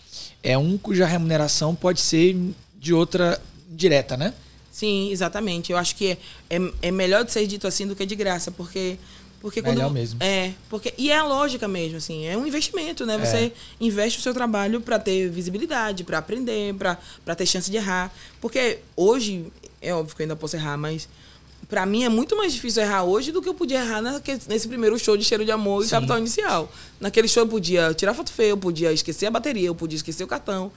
[0.43, 2.35] É um cuja remuneração pode ser
[2.79, 4.33] de outra direta, né?
[4.71, 5.71] Sim, exatamente.
[5.71, 6.17] Eu acho que é,
[6.49, 8.97] é, é melhor de ser dito assim do que de graça, porque
[9.39, 10.21] porque quando Melhor mesmo.
[10.21, 13.17] é, porque e é a lógica mesmo assim, é um investimento, né?
[13.19, 17.77] Você investe o seu trabalho para ter visibilidade, para aprender, para para ter chance de
[17.77, 19.45] errar, porque hoje
[19.79, 21.07] é óbvio que eu ainda posso errar, mas
[21.69, 24.67] Pra mim é muito mais difícil errar hoje do que eu podia errar naque- nesse
[24.69, 25.91] primeiro show de Cheiro de Amor e Sim.
[25.91, 26.71] Capital Inicial.
[26.99, 30.23] Naquele show eu podia tirar foto feia, eu podia esquecer a bateria, eu podia esquecer
[30.23, 30.71] o cartão.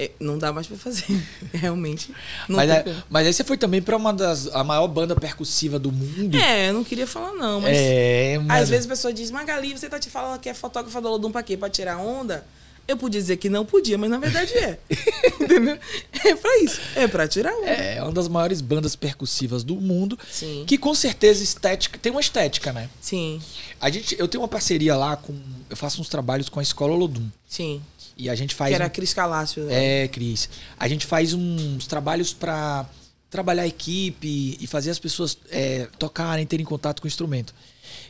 [0.00, 1.06] É, não dá mais pra fazer,
[1.52, 2.14] realmente.
[2.48, 5.90] Mas, é- mas aí você foi também pra uma das a maior banda percussiva do
[5.90, 6.36] mundo.
[6.36, 9.76] É, eu não queria falar não, mas É, mas- às vezes a pessoa diz, Magali,
[9.76, 11.56] você tá te falando que é fotógrafa do Lodum pra quê?
[11.56, 12.46] Pra tirar onda?
[12.88, 14.78] Eu podia dizer que não podia, mas na verdade é.
[15.38, 15.78] Entendeu?
[16.24, 16.80] É pra isso.
[16.96, 17.64] É pra tirar um.
[17.64, 20.18] É, é uma das maiores bandas percussivas do mundo.
[20.32, 20.64] Sim.
[20.66, 21.98] Que com certeza estética.
[21.98, 22.88] Tem uma estética, né?
[23.00, 23.40] Sim,
[23.78, 25.38] A gente, eu tenho uma parceria lá com.
[25.68, 27.28] Eu faço uns trabalhos com a Escola Olodum.
[27.46, 27.80] sim.
[28.20, 28.70] E a gente faz.
[28.70, 29.62] Que era um- Cris Calácio.
[29.64, 30.02] né?
[30.04, 30.48] É, Cris.
[30.76, 32.84] A gente faz uns trabalhos pra
[33.30, 37.54] trabalhar a equipe e fazer as pessoas é, tocarem, terem contato com o instrumento.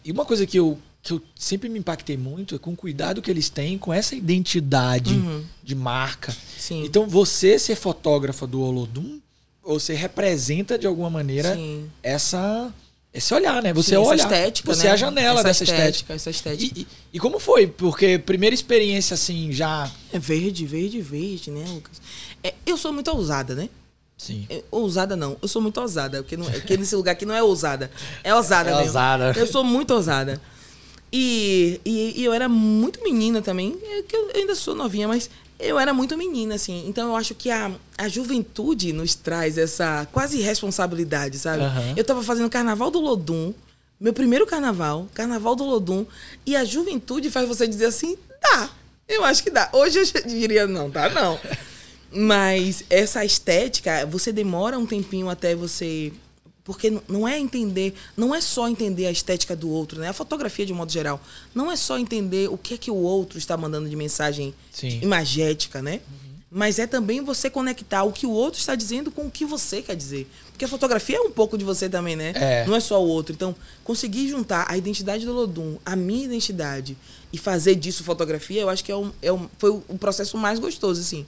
[0.04, 3.22] E uma coisa que eu, que eu sempre me impactei muito é com o cuidado
[3.22, 5.44] que eles têm com essa identidade Uhum.
[5.62, 6.34] de marca.
[6.58, 6.84] Sim.
[6.84, 9.18] Então, você ser fotógrafa do Olodum,
[9.62, 11.88] você representa de alguma maneira Sim.
[12.02, 12.72] essa
[13.14, 13.72] esse olhar, né?
[13.72, 14.90] Você Sim, olha, estética, você né?
[14.90, 15.88] é a janela Essa dessa estética.
[15.88, 16.78] estética, essa estética.
[16.78, 17.66] E, e- e como foi?
[17.66, 22.00] Porque primeira experiência assim já, É verde, verde, verde, né, Lucas?
[22.44, 23.68] É, eu sou muito ousada, né?
[24.16, 24.46] sim.
[24.50, 27.42] É, ousada não, eu sou muito ousada, porque, não, porque nesse lugar aqui não é
[27.42, 27.90] ousada,
[28.22, 28.86] é ousada É mesmo.
[28.88, 29.32] ousada.
[29.36, 30.40] Eu sou muito ousada.
[31.12, 35.30] E, e, e eu era muito menina também, é que eu ainda sou novinha, mas
[35.58, 36.84] eu era muito menina, assim.
[36.86, 41.62] Então eu acho que a, a juventude nos traz essa quase responsabilidade, sabe?
[41.62, 41.94] Aham.
[41.96, 43.52] Eu tava fazendo carnaval do Lodum,
[44.00, 46.06] meu primeiro carnaval, carnaval do Lodum,
[46.46, 48.70] e a juventude faz você dizer assim, dá.
[49.08, 49.68] Eu acho que dá.
[49.72, 51.40] Hoje eu já diria, não, dá não.
[52.12, 56.12] Mas essa estética, você demora um tempinho até você.
[56.68, 60.08] Porque não é entender, não é só entender a estética do outro, né?
[60.10, 61.18] A fotografia, de um modo geral,
[61.54, 65.00] não é só entender o que é que o outro está mandando de mensagem Sim.
[65.00, 66.02] imagética, né?
[66.50, 69.80] Mas é também você conectar o que o outro está dizendo com o que você
[69.80, 70.28] quer dizer.
[70.50, 72.34] Porque a fotografia é um pouco de você também, né?
[72.34, 72.66] É.
[72.66, 73.34] Não é só o outro.
[73.34, 76.98] Então, conseguir juntar a identidade do Lodum, a minha identidade,
[77.32, 80.36] e fazer disso fotografia, eu acho que é um, é um, foi o, o processo
[80.36, 81.24] mais gostoso, assim.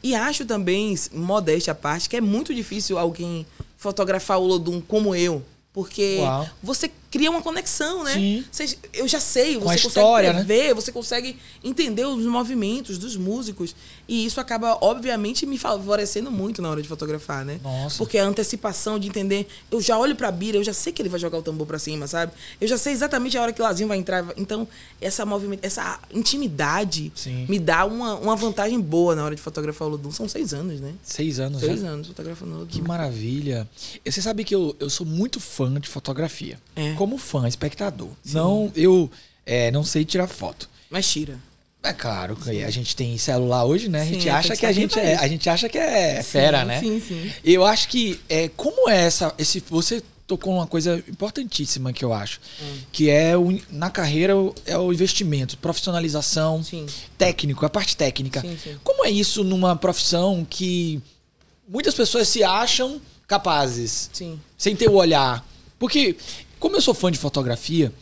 [0.00, 3.44] E acho também, modéstia à parte, que é muito difícil alguém
[3.84, 5.42] fotografar o Lodum como eu.
[5.70, 6.48] Porque Uau.
[6.62, 8.14] você cria uma conexão, né?
[8.14, 8.44] Sim.
[8.50, 10.56] Você- eu já sei, você história, consegue né?
[10.56, 13.72] prever, você consegue entender os movimentos dos músicos.
[14.08, 17.60] E isso acaba, obviamente, me favorecendo muito na hora de fotografar, né?
[17.62, 17.98] Nossa.
[17.98, 21.08] Porque a antecipação de entender, eu já olho pra Bira, eu já sei que ele
[21.08, 22.32] vai jogar o tambor pra cima, sabe?
[22.60, 24.26] Eu já sei exatamente a hora que o Lazinho vai entrar.
[24.36, 24.66] Então,
[25.00, 27.46] essa movimento, essa intimidade Sim.
[27.48, 30.10] me dá uma, uma vantagem boa na hora de fotografar o Ludum.
[30.10, 30.94] São seis anos, né?
[31.04, 31.88] Seis anos, Seis né?
[31.90, 32.70] anos fotografando o Ludum.
[32.72, 33.68] Que maravilha.
[34.04, 36.58] Você sabe que eu, eu sou muito fã de fotografia.
[36.76, 36.92] É.
[36.94, 38.08] Como fã, espectador.
[38.26, 39.10] Não, eu
[39.46, 40.68] é, não sei tirar foto.
[40.90, 41.38] Mas tira.
[41.82, 44.00] É claro, que a gente tem celular hoje, né?
[44.00, 46.60] A Sim, gente é, acha que a gente é, a gente acha que é fera,
[46.60, 46.80] Sim, né?
[46.80, 47.32] Sim, sim.
[47.44, 52.10] Eu acho que é como é essa esse você tocou uma coisa importantíssima que eu
[52.14, 52.78] acho, Hum.
[52.90, 54.32] que é o, na carreira
[54.64, 56.86] é o investimento, profissionalização, Sim.
[57.18, 58.40] técnico, a parte técnica.
[58.40, 58.76] Sim, sim.
[58.82, 61.02] Como é isso numa profissão que
[61.68, 64.08] muitas pessoas se acham capazes?
[64.14, 64.40] Sim.
[64.56, 65.46] sem ter o olhar.
[65.78, 66.16] Porque,
[66.64, 67.92] como eu sou fã de fotografia,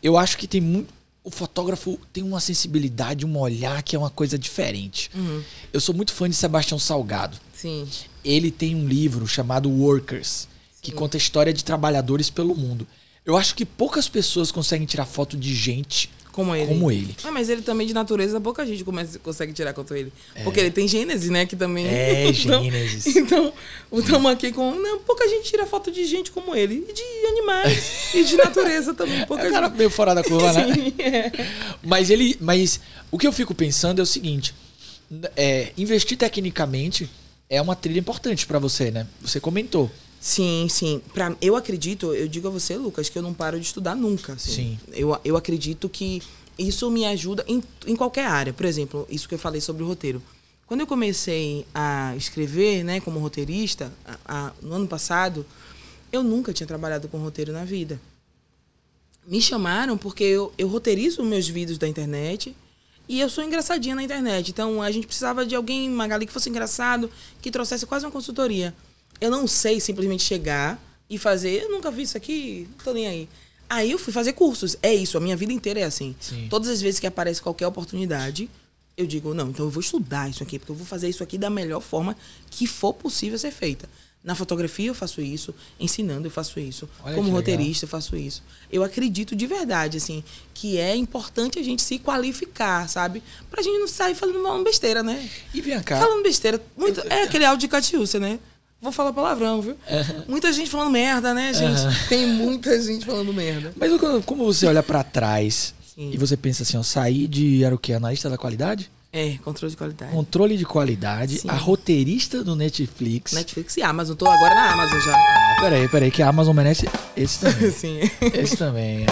[0.00, 0.94] eu acho que tem muito.
[1.24, 5.10] O fotógrafo tem uma sensibilidade, um olhar que é uma coisa diferente.
[5.12, 5.42] Uhum.
[5.72, 7.36] Eu sou muito fã de Sebastião Salgado.
[7.52, 7.88] Sim.
[8.24, 10.46] Ele tem um livro chamado Workers,
[10.80, 12.86] que conta a história de trabalhadores pelo mundo.
[13.26, 16.66] Eu acho que poucas pessoas conseguem tirar foto de gente Como ele.
[16.66, 17.16] como ele.
[17.22, 20.12] Ah, mas ele também, de natureza, pouca gente começa, consegue tirar contra ele.
[20.42, 21.46] Porque ele tem Gênesis, né?
[21.46, 21.86] Que também.
[21.86, 23.14] É, Então- Gênesis.
[23.14, 23.52] Então,
[23.92, 24.74] estamos aqui com.
[24.74, 26.84] Não, pouca gente tira foto de gente como ele.
[26.88, 28.14] E de animais.
[28.14, 29.24] e de natureza também.
[29.26, 29.76] Pouca É um cara gente.
[29.78, 30.74] meio fora da curva, né?
[30.74, 31.30] Sim, é.
[31.82, 32.36] Mas ele.
[32.40, 32.80] Mas
[33.12, 34.52] o que eu fico pensando é o seguinte:
[35.36, 37.08] é, investir tecnicamente
[37.48, 39.06] é uma trilha importante pra você, né?
[39.22, 39.88] Você comentou.
[40.26, 41.02] Sim, sim.
[41.12, 44.32] Pra, eu acredito, eu digo a você, Lucas, que eu não paro de estudar nunca.
[44.32, 44.50] assim.
[44.52, 44.78] Sim.
[44.94, 46.22] Eu, eu acredito que
[46.58, 48.50] isso me ajuda em, em qualquer área.
[48.50, 50.22] Por exemplo, isso que eu falei sobre o roteiro.
[50.66, 55.44] Quando eu comecei a escrever, né, como roteirista, a- a- no ano passado,
[56.10, 58.00] eu nunca tinha trabalhado com roteiro na vida.
[59.26, 62.56] Me chamaram porque eu, eu roteirizo meus vídeos da internet
[63.06, 64.50] e eu sou engraçadinha na internet.
[64.50, 67.10] Então a gente precisava de alguém, Magali, que fosse engraçado,
[67.42, 68.74] que trouxesse quase uma consultoria.
[69.20, 73.06] Eu não sei simplesmente chegar e fazer, eu nunca vi isso aqui, não tô nem
[73.06, 73.28] aí.
[73.68, 74.76] Aí eu fui fazer cursos.
[74.82, 76.14] É isso, a minha vida inteira é assim.
[76.20, 76.46] Sim.
[76.50, 78.50] Todas as vezes que aparece qualquer oportunidade,
[78.96, 81.36] eu digo, não, então eu vou estudar isso aqui, porque eu vou fazer isso aqui
[81.38, 82.16] da melhor forma
[82.50, 83.88] que for possível ser feita.
[84.22, 88.42] Na fotografia eu faço isso, ensinando eu faço isso, Olha como roteirista eu faço isso.
[88.72, 90.24] Eu acredito de verdade, assim,
[90.54, 93.22] que é importante a gente se qualificar, sabe?
[93.50, 95.28] Pra gente não sair falando besteira, né?
[95.52, 96.00] E vem cá.
[96.00, 96.58] Falando besteira.
[96.74, 98.38] Muito, é aquele áudio de Catiúcia, né?
[98.84, 99.76] Vou falar palavrão, viu?
[100.28, 101.80] Muita gente falando merda, né, gente?
[102.08, 103.72] Tem muita gente falando merda.
[103.76, 106.10] Mas quando- como você olha pra trás Sim.
[106.12, 107.94] e você pensa assim, ó, saí de era o quê?
[107.94, 108.90] Analista da qualidade?
[109.10, 110.12] É, controle de qualidade.
[110.12, 111.48] Controle de qualidade, Sim.
[111.48, 113.32] a roteirista do Netflix.
[113.32, 114.16] Netflix e Amazon.
[114.16, 115.14] Tô agora na Amazon já.
[115.16, 117.70] Ah, peraí, peraí, que a Amazon merece esse também.
[117.72, 118.00] Sim.
[118.34, 119.04] esse também.
[119.04, 119.06] é.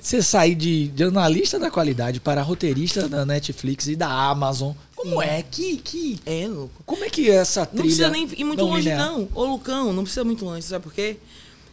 [0.00, 4.72] você sair de, de analista da qualidade para roteirista da Netflix e da Amazon.
[5.04, 5.28] Como Sim.
[5.28, 6.20] é que, que.
[6.24, 6.82] É louco.
[6.86, 7.76] Como é que é essa trilha.
[7.78, 9.06] Não precisa nem ir muito não longe, linear?
[9.06, 9.28] não.
[9.34, 11.18] Ô, Lucão, não precisa muito longe, sabe por quê?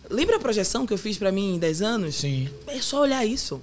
[0.10, 2.16] Lembra a projeção que eu fiz pra mim em 10 anos?
[2.16, 2.50] Sim.
[2.68, 3.62] É só olhar isso.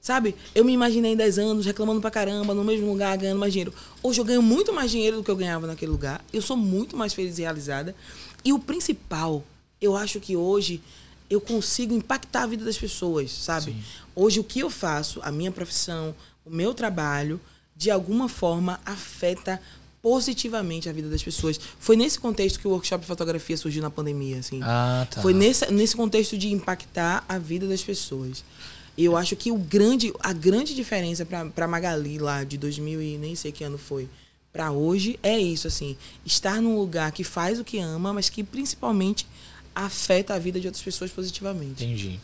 [0.00, 0.36] Sabe?
[0.54, 3.74] Eu me imaginei em 10 anos reclamando pra caramba, no mesmo lugar, ganhando mais dinheiro.
[4.00, 6.24] Hoje eu ganho muito mais dinheiro do que eu ganhava naquele lugar.
[6.32, 7.96] Eu sou muito mais feliz e realizada.
[8.44, 9.42] E o principal,
[9.80, 10.80] eu acho que hoje
[11.28, 13.72] eu consigo impactar a vida das pessoas, sabe?
[13.72, 13.82] Sim.
[14.14, 16.14] Hoje o que eu faço, a minha profissão,
[16.46, 17.40] o meu trabalho,
[17.78, 19.60] de alguma forma afeta
[20.02, 21.58] positivamente a vida das pessoas.
[21.78, 24.60] Foi nesse contexto que o workshop de fotografia surgiu na pandemia, assim.
[24.62, 25.22] Ah, tá.
[25.22, 28.44] Foi nesse, nesse contexto de impactar a vida das pessoas.
[28.96, 33.16] E eu acho que o grande, a grande diferença para Magali lá de 2000 e
[33.16, 34.08] nem sei que ano foi,
[34.52, 38.42] para hoje é isso assim, estar num lugar que faz o que ama, mas que
[38.42, 39.24] principalmente
[39.72, 41.84] afeta a vida de outras pessoas positivamente.
[41.84, 42.18] Entendi.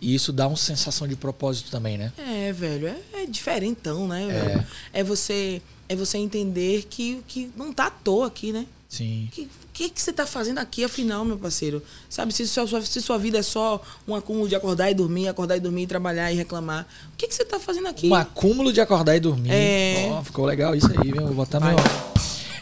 [0.00, 2.12] E isso dá uma sensação de propósito também, né?
[2.18, 4.26] É, velho, é, é diferentão, né?
[4.26, 4.66] velho?
[4.92, 8.66] É você é você entender que que não tá à toa aqui, né?
[8.88, 9.28] Sim.
[9.28, 11.82] O que, que, que você tá fazendo aqui, afinal, meu parceiro?
[12.08, 15.56] Sabe, se sua, se sua vida é só um acúmulo de acordar e dormir, acordar
[15.56, 18.08] e dormir, trabalhar e reclamar, o que, que você tá fazendo aqui?
[18.08, 19.50] Um acúmulo de acordar e dormir.
[19.50, 20.08] É.
[20.12, 21.26] Ó, ficou legal isso aí, viu?
[21.26, 21.74] Vou botar Vai.
[21.74, 21.84] meu.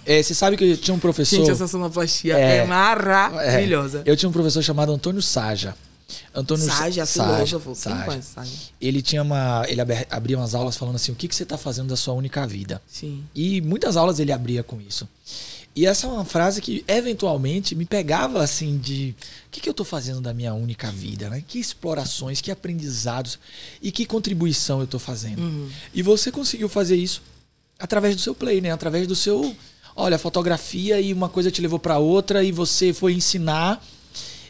[0.07, 1.37] É, você sabe que eu tinha um professor.
[1.37, 2.57] Gente, essa sonoplastia É.
[2.59, 4.03] é, maravilhosa.
[4.05, 5.75] É, eu tinha um professor chamado Antônio Saja.
[6.35, 7.75] Antônio Saja, Sa- filósofo.
[7.75, 8.05] Saja.
[8.05, 8.51] conhece Saja?
[8.81, 9.65] Ele tinha uma.
[9.69, 12.47] Ele abria umas aulas falando assim: o que, que você está fazendo da sua única
[12.47, 12.81] vida?
[12.87, 13.25] Sim.
[13.35, 15.09] E muitas aulas ele abria com isso.
[15.77, 19.13] E essa é uma frase que eventualmente me pegava assim de
[19.49, 21.43] o que, que eu estou fazendo da minha única vida, né?
[21.47, 23.41] Que explorações, que aprendizados
[23.83, 25.41] e que contribuição eu estou fazendo.
[25.43, 25.69] Uhum.
[25.93, 27.21] E você conseguiu fazer isso
[27.77, 28.71] através do seu play, né?
[28.71, 29.53] Através do seu,
[29.97, 33.85] olha, fotografia e uma coisa te levou para outra e você foi ensinar.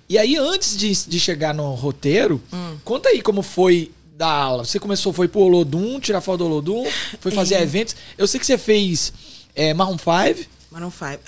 [0.09, 2.77] E aí antes de, de chegar no roteiro, Hum.
[2.85, 4.65] conta aí como foi da aula.
[4.65, 6.85] Você começou, foi pro Olodum, tirar foto do Olodum,
[7.21, 7.63] foi fazer É.
[7.63, 7.97] eventos.
[8.17, 9.13] Eu sei que você fez
[9.55, 10.49] é, Marron 5.
[10.71, 11.21] Maroon 5.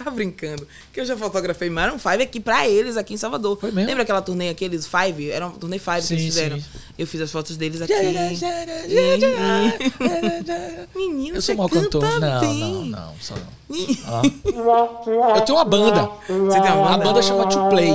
[0.00, 0.66] Ah, Tá brincando.
[0.92, 3.58] Que eu já fotografei Maroon 5 aqui pra eles, aqui em Salvador.
[3.60, 3.88] Foi mesmo?
[3.88, 5.30] Lembra aquela turnê, aqueles Five?
[5.30, 6.56] Era uma turnê Five Sim, que eles fizeram.
[6.58, 6.64] sim.
[6.98, 7.92] Eu fiz as fotos deles aqui.
[10.94, 12.02] Menino, Eu sou mau cantor.
[12.02, 13.58] Não, não, não, sou não.
[14.08, 14.22] Ó.
[15.36, 16.10] Eu tenho uma banda.
[16.26, 17.04] Você tem uma A banda?
[17.04, 17.92] banda chama To Play.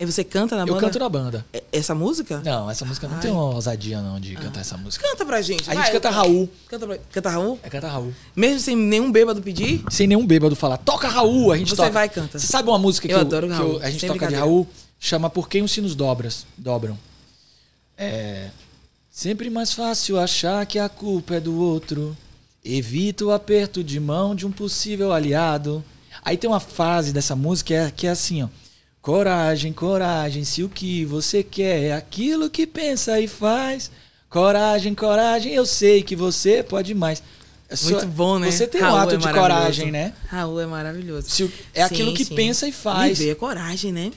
[0.00, 0.80] E você canta na Eu banda?
[0.80, 1.46] canto na banda.
[1.70, 2.40] Essa música?
[2.42, 3.20] Não, essa música não Ai.
[3.20, 5.06] tem uma ousadia não de cantar essa música.
[5.06, 5.70] Canta pra gente.
[5.70, 5.84] A vai.
[5.84, 6.48] gente canta Raul.
[6.68, 6.98] Canta, pra...
[7.12, 7.60] canta Raul?
[7.62, 8.14] É canta Raul.
[8.34, 9.84] Mesmo sem nenhum bêbado pedir?
[9.90, 11.90] Sem nenhum bêbado falar, toca Raul, a gente Você toca.
[11.90, 12.38] vai e canta.
[12.38, 14.26] Você sabe uma música que, Eu eu- adoro que Raul, eu- a gente sem toca
[14.26, 14.34] de.
[14.36, 14.66] Raul?
[14.98, 16.98] Chama Por Quem os Sinos Dobras, Dobram.
[17.96, 18.48] É.
[19.10, 22.16] Sempre mais fácil achar que a culpa é do outro.
[22.64, 25.84] Evita o aperto de mão de um possível aliado.
[26.24, 28.48] Aí tem uma frase dessa música que é, que é assim, ó.
[29.02, 33.90] Coragem, coragem, se o que você quer é aquilo que pensa e faz.
[34.28, 37.22] Coragem, coragem, eu sei que você pode mais.
[37.68, 38.50] É Muito só- bom, né?
[38.50, 40.12] Você tem um Raul ato é de coragem, né?
[40.28, 41.30] Raul é maravilhoso.
[41.30, 42.34] Se o- é aquilo Sim, que sim.
[42.34, 43.18] pensa e faz.
[43.18, 44.12] Viver é coragem, né?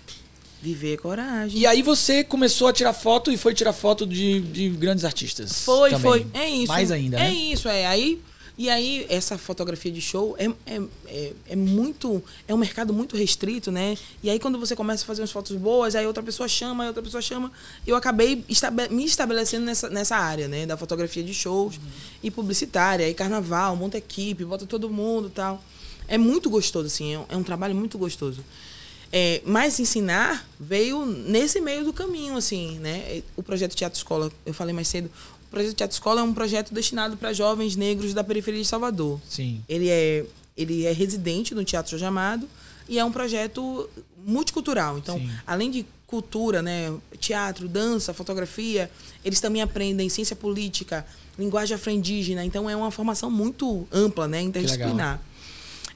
[0.62, 1.60] Viver é coragem.
[1.60, 5.62] E aí você começou a tirar foto e foi tirar foto de, de grandes artistas.
[5.64, 6.02] Foi, também.
[6.12, 6.28] foi.
[6.34, 6.68] É isso.
[6.68, 7.34] Mais ainda, É né?
[7.34, 7.86] isso, é.
[7.86, 8.20] Aí,
[8.56, 12.24] e aí, essa fotografia de show é, é, é, é muito.
[12.48, 13.98] É um mercado muito restrito, né?
[14.22, 16.88] E aí, quando você começa a fazer umas fotos boas, aí outra pessoa chama, aí
[16.88, 17.52] outra pessoa chama.
[17.86, 20.68] Eu acabei estabe- me estabelecendo nessa, nessa área, né?
[20.68, 21.80] Da fotografia de shows
[22.22, 23.08] e publicitária.
[23.08, 25.64] Aí, carnaval, monta equipe, bota todo mundo e tal.
[26.08, 27.16] É muito gostoso, assim.
[27.16, 28.44] É um, é um trabalho muito gostoso.
[29.12, 33.24] É, mas ensinar veio nesse meio do caminho, assim, né?
[33.36, 35.10] O projeto Teatro Escola, eu falei mais cedo,
[35.54, 39.22] o projeto Teatro Escola é um projeto destinado para jovens negros da periferia de Salvador.
[39.30, 39.62] Sim.
[39.70, 40.26] Ele é,
[40.58, 42.50] ele é residente no Teatro Jorge Amado
[42.90, 43.88] e é um projeto
[44.26, 44.98] multicultural.
[44.98, 45.30] Então, Sim.
[45.46, 48.90] além de cultura, né, teatro, dança, fotografia,
[49.24, 51.06] eles também aprendem ciência política,
[51.38, 52.44] linguagem afro-indígena.
[52.44, 55.22] Então, é uma formação muito ampla, né, interdisciplinar.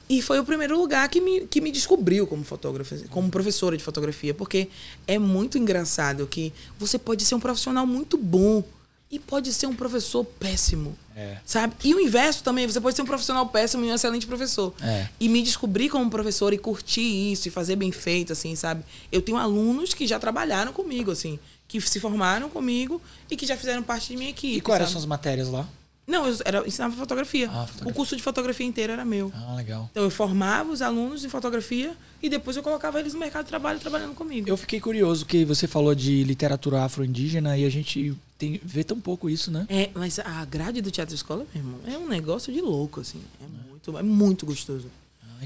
[0.08, 3.82] E foi o primeiro lugar que me, que me descobriu como fotógrafa, como professora de
[3.82, 4.68] fotografia, porque
[5.06, 8.62] é muito engraçado que você pode ser um profissional muito bom
[9.10, 10.96] e pode ser um professor péssimo.
[11.16, 11.38] É.
[11.44, 11.74] Sabe?
[11.82, 14.72] E o inverso também, você pode ser um profissional péssimo e um excelente professor.
[14.80, 15.08] É.
[15.18, 18.84] E me descobrir como professor e curtir isso e fazer bem feito, assim, sabe?
[19.10, 23.56] Eu tenho alunos que já trabalharam comigo, assim, que se formaram comigo e que já
[23.56, 24.58] fizeram parte de minha equipe.
[24.58, 25.66] E quais eram suas matérias lá?
[26.06, 27.50] Não, eu era, eu ensinava fotografia.
[27.50, 27.90] Ah, fotografia.
[27.90, 29.30] O curso de fotografia inteiro era meu.
[29.34, 29.88] Ah, legal.
[29.90, 33.50] Então eu formava os alunos em fotografia e depois eu colocava eles no mercado de
[33.50, 34.48] trabalho trabalhando comigo.
[34.48, 39.00] Eu fiquei curioso que você falou de literatura afro-indígena e a gente tem, vê tão
[39.00, 39.66] pouco isso, né?
[39.68, 43.20] É, mas a grade do Teatro Escola, meu irmão, é um negócio de louco, assim.
[43.42, 44.88] É muito, é muito gostoso.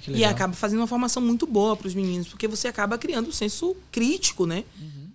[0.00, 3.28] Que E acaba fazendo uma formação muito boa para os meninos, porque você acaba criando
[3.28, 4.64] um senso crítico, né?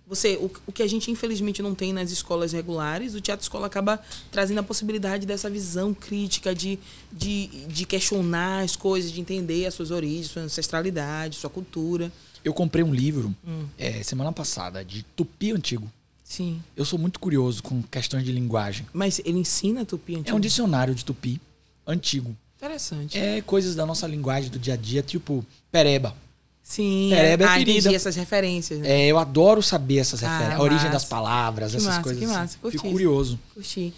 [0.08, 3.66] você o, o que a gente infelizmente não tem nas escolas regulares, o teatro escola
[3.66, 4.00] acaba
[4.32, 6.78] trazendo a possibilidade dessa visão crítica de,
[7.12, 12.10] de, de questionar as coisas, de entender as suas origens, sua ancestralidade, sua cultura.
[12.42, 13.34] Eu comprei um livro
[13.76, 15.90] é, semana passada de tupi antigo.
[16.28, 16.62] Sim.
[16.76, 18.86] Eu sou muito curioso com questões de linguagem.
[18.92, 20.30] Mas ele ensina tupi antigo?
[20.30, 21.40] É um dicionário de tupi
[21.86, 22.36] antigo.
[22.58, 23.16] Interessante.
[23.18, 26.14] É coisas da nossa linguagem do dia a dia, tipo pereba.
[26.62, 27.94] Sim, Pereba é ah, ferida.
[27.94, 28.90] essas referências, né?
[28.90, 32.18] É, eu adoro saber essas Ah, referências, a origem das palavras, Que essas massa, coisas.
[32.18, 32.34] que assim.
[32.34, 33.38] massa, curti Fico curioso.
[33.54, 33.94] Curti.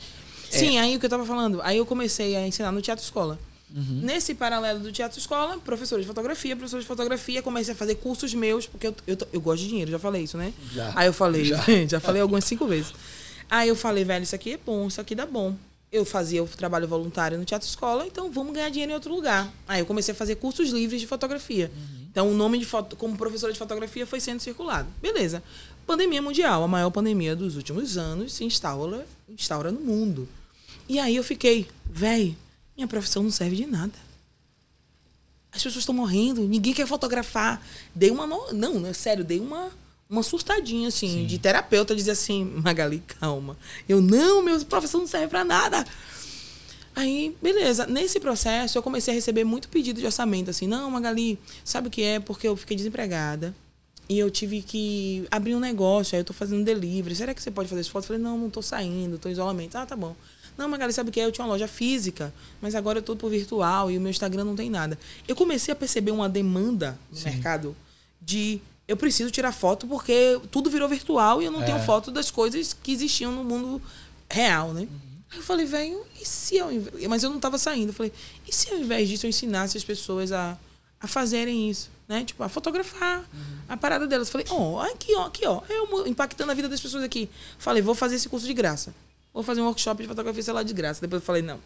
[0.53, 0.57] É.
[0.57, 3.41] Sim, aí o que eu tava falando, aí eu comecei a ensinar no Teatro Escola.
[3.75, 4.01] Uhum.
[4.03, 8.35] Nesse paralelo do Teatro Escola, professor de fotografia, professor de fotografia, comecei a fazer cursos
[8.35, 10.53] meus, porque eu, eu, eu gosto de dinheiro, já falei isso, né?
[10.73, 10.93] Já.
[10.97, 11.63] Aí eu falei, Já.
[11.89, 12.93] já, falei algumas cinco vezes.
[13.49, 15.55] Aí eu falei, velho, isso aqui é bom, isso aqui dá bom.
[15.93, 19.53] Eu fazia o trabalho voluntário no Teatro Escola, então vamos ganhar dinheiro em outro lugar.
[19.67, 21.71] Aí eu comecei a fazer cursos livres de fotografia.
[22.11, 24.89] Então o nome de foto, como professora de fotografia foi sendo circulado.
[25.01, 25.43] Beleza.
[25.87, 30.29] Pandemia mundial, a maior pandemia dos últimos anos, se instaura, instaura no mundo.
[30.89, 32.37] E aí eu fiquei, véi,
[32.81, 33.93] minha profissão não serve de nada.
[35.53, 37.61] As pessoas estão morrendo, ninguém quer fotografar.
[37.95, 38.27] Dei uma.
[38.27, 39.69] no- Não, não, é sério, dei uma,
[40.09, 43.57] uma surtadinha, assim, de terapeuta, dizer assim, Magali, calma.
[43.89, 45.85] Eu, não, meu profissão não serve pra nada.
[46.97, 47.87] Aí, beleza.
[47.87, 51.91] Nesse processo, eu comecei a receber muito pedido de orçamento, assim, não, Magali, sabe o
[51.91, 52.19] que é?
[52.21, 53.55] Porque eu fiquei desempregada.
[54.09, 57.15] E eu tive que abrir um negócio, aí eu tô fazendo delivery.
[57.15, 58.05] Será que você pode fazer esse foto?
[58.05, 59.77] Eu falei, não, não tô saindo, tô em isolamento.
[59.77, 60.17] Ah, tá bom.
[60.61, 61.25] Não, Magali, sabe o que é?
[61.25, 64.45] Eu tinha uma loja física, mas agora eu tô por virtual e o meu Instagram
[64.45, 64.99] não tem nada.
[65.27, 67.75] Eu comecei a perceber uma demanda no mercado
[68.21, 72.31] de eu preciso tirar foto porque tudo virou virtual e eu não tenho foto das
[72.31, 73.81] coisas que existiam no mundo
[74.29, 74.87] real, né?
[75.31, 77.07] Aí eu falei, velho, e se invés...
[77.09, 77.89] Mas eu não tava saindo.
[77.89, 78.13] Eu falei,
[78.47, 80.59] e se ao invés disso eu ensinasse as pessoas a,
[81.01, 81.89] a fazerem isso?
[82.07, 82.23] Né?
[82.23, 83.25] Tipo, a fotografar
[83.67, 84.29] a parada delas.
[84.29, 85.63] Falei, ó, aqui, ó, aqui, ó.
[85.71, 87.31] Eu impactando a vida das pessoas aqui.
[87.59, 88.93] Falei, vou fazer esse curso de graça.
[89.33, 91.01] Vou fazer um workshop de fotografia, sei lá, de graça.
[91.01, 91.59] Depois eu falei, não.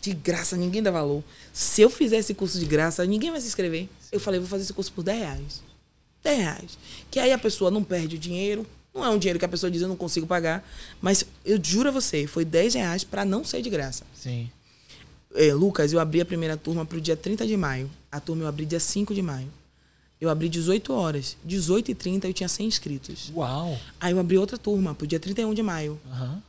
[0.00, 1.22] De graça, ninguém dá valor.
[1.52, 3.88] Se eu fizer esse curso de graça, ninguém vai se inscrever.
[4.12, 5.62] Eu falei, vou fazer esse curso por 10 reais.
[6.22, 6.78] 10 reais.
[7.10, 8.64] Que aí a pessoa não perde o dinheiro.
[8.94, 10.66] Não é um dinheiro que a pessoa diz, eu não consigo pagar.
[11.00, 14.04] Mas eu juro a você, foi 10 reais pra não ser de graça.
[14.14, 14.50] Sim.
[15.34, 17.90] É, Lucas, eu abri a primeira turma pro dia 30 de maio.
[18.10, 19.48] A turma eu abri dia 5 de maio.
[20.18, 21.36] Eu abri 18 horas.
[21.44, 23.30] 18 e 30 eu tinha 100 inscritos.
[23.34, 23.78] Uau.
[24.00, 26.00] Aí eu abri outra turma pro dia 31 de maio.
[26.10, 26.42] Aham.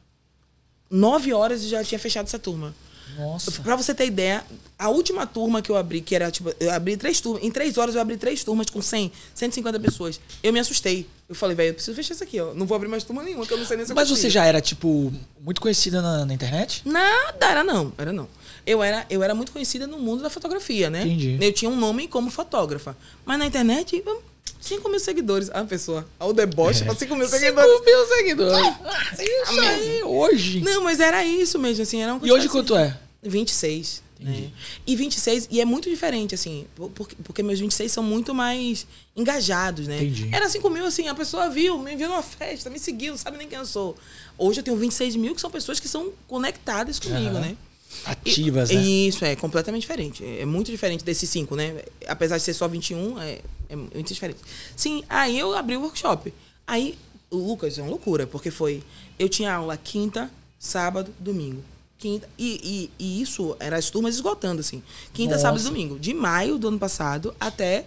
[0.89, 2.73] 9 horas eu já tinha fechado essa turma.
[3.17, 3.52] Nossa.
[3.63, 4.43] Pra você ter ideia,
[4.78, 7.78] a última turma que eu abri, que era tipo, eu abri três turmas, em três
[7.78, 10.19] horas eu abri três turmas com 100, 150 pessoas.
[10.43, 11.08] Eu me assustei.
[11.28, 12.54] Eu falei, velho, eu preciso fechar isso aqui, ó.
[12.54, 14.21] Não vou abrir mais turma nenhuma, que eu não sei nem se eu Mas consigo.
[14.21, 16.84] você já era, tipo, muito conhecida na, na internet?
[16.86, 18.28] Nada, era não, era não.
[18.65, 21.02] Eu era, eu era muito conhecida no mundo da fotografia, né?
[21.04, 21.38] Entendi.
[21.41, 22.95] Eu tinha um nome como fotógrafa.
[23.26, 24.21] Mas na internet, eu-
[24.62, 25.49] 5 mil seguidores.
[25.53, 27.71] Ah, pessoa, ao deboche, pra 5 mil seguidores.
[27.71, 28.57] 5 mil seguidores.
[28.86, 30.62] Ah, Isso aí, hoje.
[30.62, 32.97] Não, mas era isso mesmo, assim, era E hoje quanto é?
[33.23, 34.05] 26.
[34.19, 34.49] Né?
[34.88, 38.88] E 26, e é muito diferente, assim, por- porque, porque meus 26 são muito mais
[39.15, 39.97] engajados, né?
[39.97, 40.29] Entendi.
[40.33, 43.38] Era 5 mil, assim, a pessoa viu, me viu numa festa, me seguiu, não sabe
[43.38, 43.95] nem quem eu sou.
[44.36, 47.41] Hoje eu tenho 26 mil, que são pessoas que são conectadas comigo, Aham.
[47.41, 47.57] né?
[48.06, 48.82] Ativas, E- né?
[48.82, 50.23] Isso, é completamente diferente.
[50.23, 51.82] É muito diferente desses cinco, né?
[52.08, 54.39] Apesar de ser só 21, é, é muito diferente.
[54.76, 56.34] Sim, aí eu abri o workshop.
[56.65, 56.97] Aí,
[57.30, 58.84] o Lucas, é uma loucura, porque foi.
[59.17, 61.63] Eu tinha aula quinta, sábado, domingo.
[61.97, 62.30] Quinta.
[62.38, 64.84] E, e, e isso era as turmas esgotando, assim.
[65.13, 65.41] Quinta, Nossa.
[65.43, 65.97] sábado e domingo.
[66.00, 67.86] De maio do ano passado até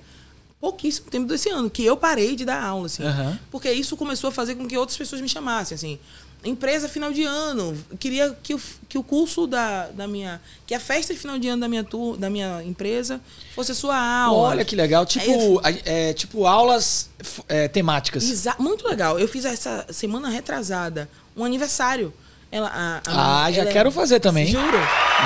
[0.61, 3.03] pouquíssimo tempo desse ano, que eu parei de dar aula, assim.
[3.05, 3.39] Aham.
[3.51, 5.99] Porque isso começou a fazer com que outras pessoas me chamassem, assim.
[6.43, 10.41] Empresa final de ano, queria que o, que o curso da, da minha.
[10.67, 13.21] que a festa de final de ano da minha, tur, da minha empresa
[13.55, 14.49] fosse a sua aula.
[14.49, 15.05] Olha que legal.
[15.05, 17.11] Tipo, a- é, tipo aulas
[17.47, 18.47] é, temáticas.
[18.59, 19.19] Muito legal.
[19.19, 22.13] Eu fiz essa semana retrasada um aniversário.
[22.51, 24.47] Ela, a, a Ah, minha- já ela é- quero fazer também.
[24.47, 24.79] Juro.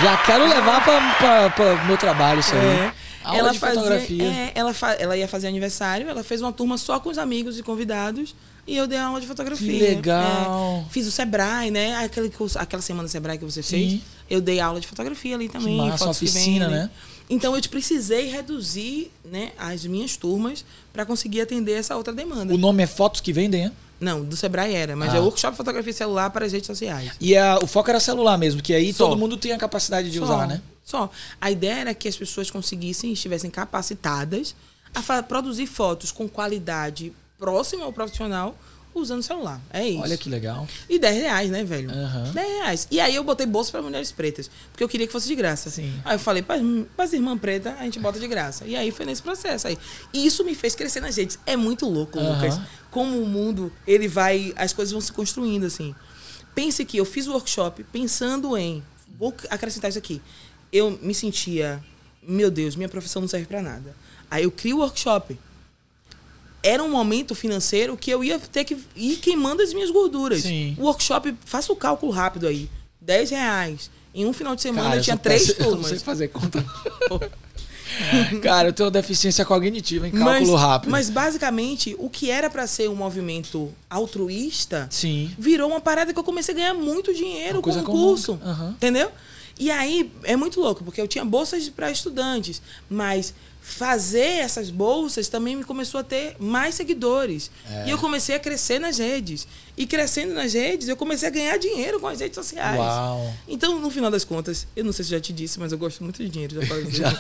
[0.03, 2.59] Já quero levar pra meu trabalho isso aí.
[2.67, 2.93] É.
[3.23, 4.25] Aula ela de fazia- fotografia.
[4.25, 7.59] é, ela, fa- ela ia fazer aniversário, ela fez uma turma só com os amigos
[7.59, 8.35] e convidados.
[8.67, 9.67] E eu dei aula de fotografia.
[9.79, 10.85] Que legal.
[10.87, 11.97] É, fiz o Sebrae, né?
[11.97, 13.93] Aquele curso, aquela semana Sebrae que você fez.
[13.93, 14.03] Sim.
[14.31, 15.77] Eu dei aula de fotografia ali também.
[15.77, 16.83] massa, que oficina, vendem.
[16.85, 16.91] né?
[17.29, 22.53] Então eu precisei reduzir né, as minhas turmas para conseguir atender essa outra demanda.
[22.55, 23.73] O nome é Fotos que Vendem, né?
[24.01, 25.19] Não, do Sebrae era, mas Ah.
[25.19, 27.13] é workshop fotografia celular para as redes sociais.
[27.21, 29.07] E a- o foco era celular mesmo, que aí Só.
[29.09, 30.61] todo mundo tem a capacidade de Só, usar, né?
[30.85, 31.11] Só.
[31.41, 34.55] A ideia era que as pessoas conseguissem, estivessem capacitadas
[34.95, 37.13] a produzir fotos com qualidade
[37.45, 38.57] próxima ao profissional,
[38.95, 39.61] usando celular.
[39.71, 40.01] É isso.
[40.01, 40.67] Olha que legal.
[40.89, 41.91] E 10 reais, né, velho?
[41.91, 42.31] Aham.
[42.33, 42.89] 10 reais.
[42.91, 45.69] E aí eu botei bolsa para mulheres pretas, porque eu queria que fosse de graça.
[45.69, 45.93] Sim.
[46.05, 46.57] Aí eu falei, para
[46.99, 48.65] as irmãs pretas, a gente bota de graça.
[48.65, 49.79] E aí foi nesse processo aí.
[50.13, 51.39] E isso me fez crescer nas redes.
[51.45, 52.35] É muito louco, Aham.
[52.35, 52.61] Lucas.
[52.91, 55.95] Como o mundo, ele vai, as coisas vão se construindo assim.
[56.55, 58.83] Pense que eu fiz o workshop pensando em,
[59.19, 60.23] vou acrescentar isso aqui.
[60.73, 61.83] Eu me sentia,
[62.23, 63.95] meu Deus, minha profissão não serve para nada.
[64.31, 65.37] Aí eu crio o workshop
[66.65, 70.43] era um momento financeiro que eu ia ter que ir queimando as minhas gorduras.
[70.43, 70.75] Sim.
[70.79, 72.69] O workshop, faça o cálculo rápido aí.
[73.01, 73.91] 10 reais.
[74.15, 76.03] Em um final de semana Cara, eu tinha três péssimo, Eu não sei turmas.
[76.03, 76.65] fazer conta.
[78.43, 80.91] Cara, eu tenho deficiência cognitiva em cálculo Mas, rápido.
[80.91, 85.31] mas basicamente, o que era pra ser um movimento altruísta Sim.
[85.39, 88.39] virou uma parada que eu comecei a ganhar muito dinheiro Uma com o curso.
[88.43, 88.71] Aham.
[88.71, 89.11] Entendeu?
[89.59, 92.61] E aí é muito louco, porque eu tinha bolsas para estudantes,
[92.91, 93.33] mas
[93.67, 97.51] fazer essas bolsas também me começou a ter mais seguidores.
[97.69, 97.87] É.
[97.87, 99.49] E eu comecei a crescer nas redes.
[99.75, 102.79] E crescendo nas redes, eu comecei a ganhar dinheiro com as redes sociais.
[102.79, 103.35] Uau.
[103.49, 106.05] Então, no final das contas, eu não sei se já te disse, mas eu gosto
[106.05, 106.85] muito de dinheiro, já falei.
[106.93, 107.11] Já.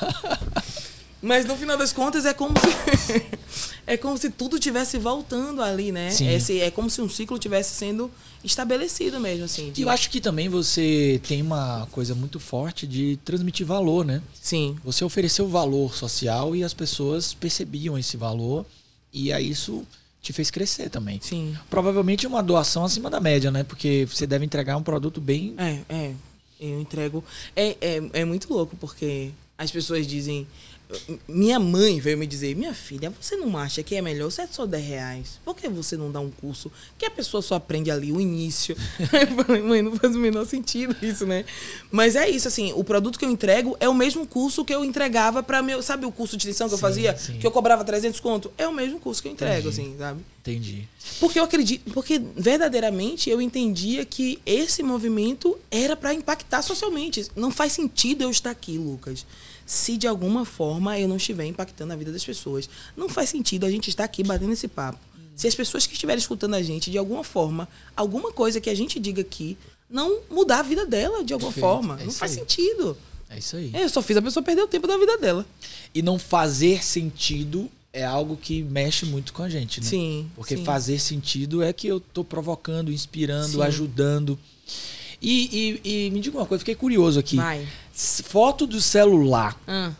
[1.25, 3.23] Mas no final das contas é como se
[3.87, 6.11] é como se tudo tivesse voltando ali, né?
[6.11, 6.29] Sim.
[6.29, 8.11] Esse, é como se um ciclo tivesse sendo
[8.43, 9.69] estabelecido mesmo, assim.
[9.69, 14.05] E de- eu acho que também você tem uma coisa muito forte de transmitir valor,
[14.05, 14.21] né?
[14.41, 14.77] Sim.
[14.85, 18.67] Você ofereceu valor social e as pessoas percebiam esse valor
[19.13, 19.83] e aí isso
[20.21, 21.19] te fez crescer também.
[21.23, 21.57] Sim.
[21.71, 23.63] Provavelmente uma doação acima da média, né?
[23.65, 25.55] Porque você deve entregar um produto bem.
[25.59, 26.13] É, é.
[26.61, 27.23] Eu entrego.
[27.57, 30.47] É, é, é muito louco, porque as pessoas dizem.
[31.29, 34.31] Minha mãe veio me dizer, minha filha, você não acha que é melhor?
[34.31, 35.41] Você é só 10 reais.
[35.45, 38.77] Por que você não dá um curso que a pessoa só aprende ali o início?
[39.13, 41.45] Eu falei, mãe, não faz o menor sentido isso, né?
[41.91, 44.85] Mas é isso, assim, o produto que eu entrego é o mesmo curso que eu
[44.85, 45.83] entregava para meu.
[45.83, 47.17] Sabe o curso de lição que eu Sim, fazia?
[47.17, 47.39] sim.
[47.39, 48.51] Que eu cobrava 300 conto?
[48.59, 49.81] É o mesmo curso que eu entrego, Entendi.
[49.89, 50.21] assim, sabe?
[50.41, 50.87] Entendi.
[51.21, 57.27] Porque eu acredito, porque verdadeiramente eu entendia que esse movimento era para impactar socialmente.
[57.35, 59.25] Não faz sentido eu estar aqui, Lucas,
[59.67, 62.69] se de alguma forma eu não estiver impactando a vida das pessoas.
[62.97, 64.99] Não faz sentido a gente estar aqui batendo esse papo.
[65.37, 68.75] Se as pessoas que estiverem escutando a gente, de alguma forma, alguma coisa que a
[68.75, 69.57] gente diga aqui,
[69.91, 72.01] não mudar a vida dela de alguma Perfeito, forma.
[72.01, 72.39] é não faz aí.
[72.39, 72.97] sentido.
[73.29, 73.71] É isso aí.
[73.75, 75.45] Eu só fiz a pessoa perder o tempo da vida dela.
[75.93, 79.87] E não fazer sentido é algo que mexe muito com a gente, né?
[79.89, 80.31] Sim.
[80.37, 80.65] Porque sim.
[80.65, 83.63] fazer sentido é que eu tô provocando, inspirando, Sim.
[83.63, 84.39] ajudando.
[85.23, 87.37] E, e- e me diga uma coisa, fiquei curioso aqui.
[87.37, 87.67] Vai.
[87.95, 89.93] Foto do celular, Ah.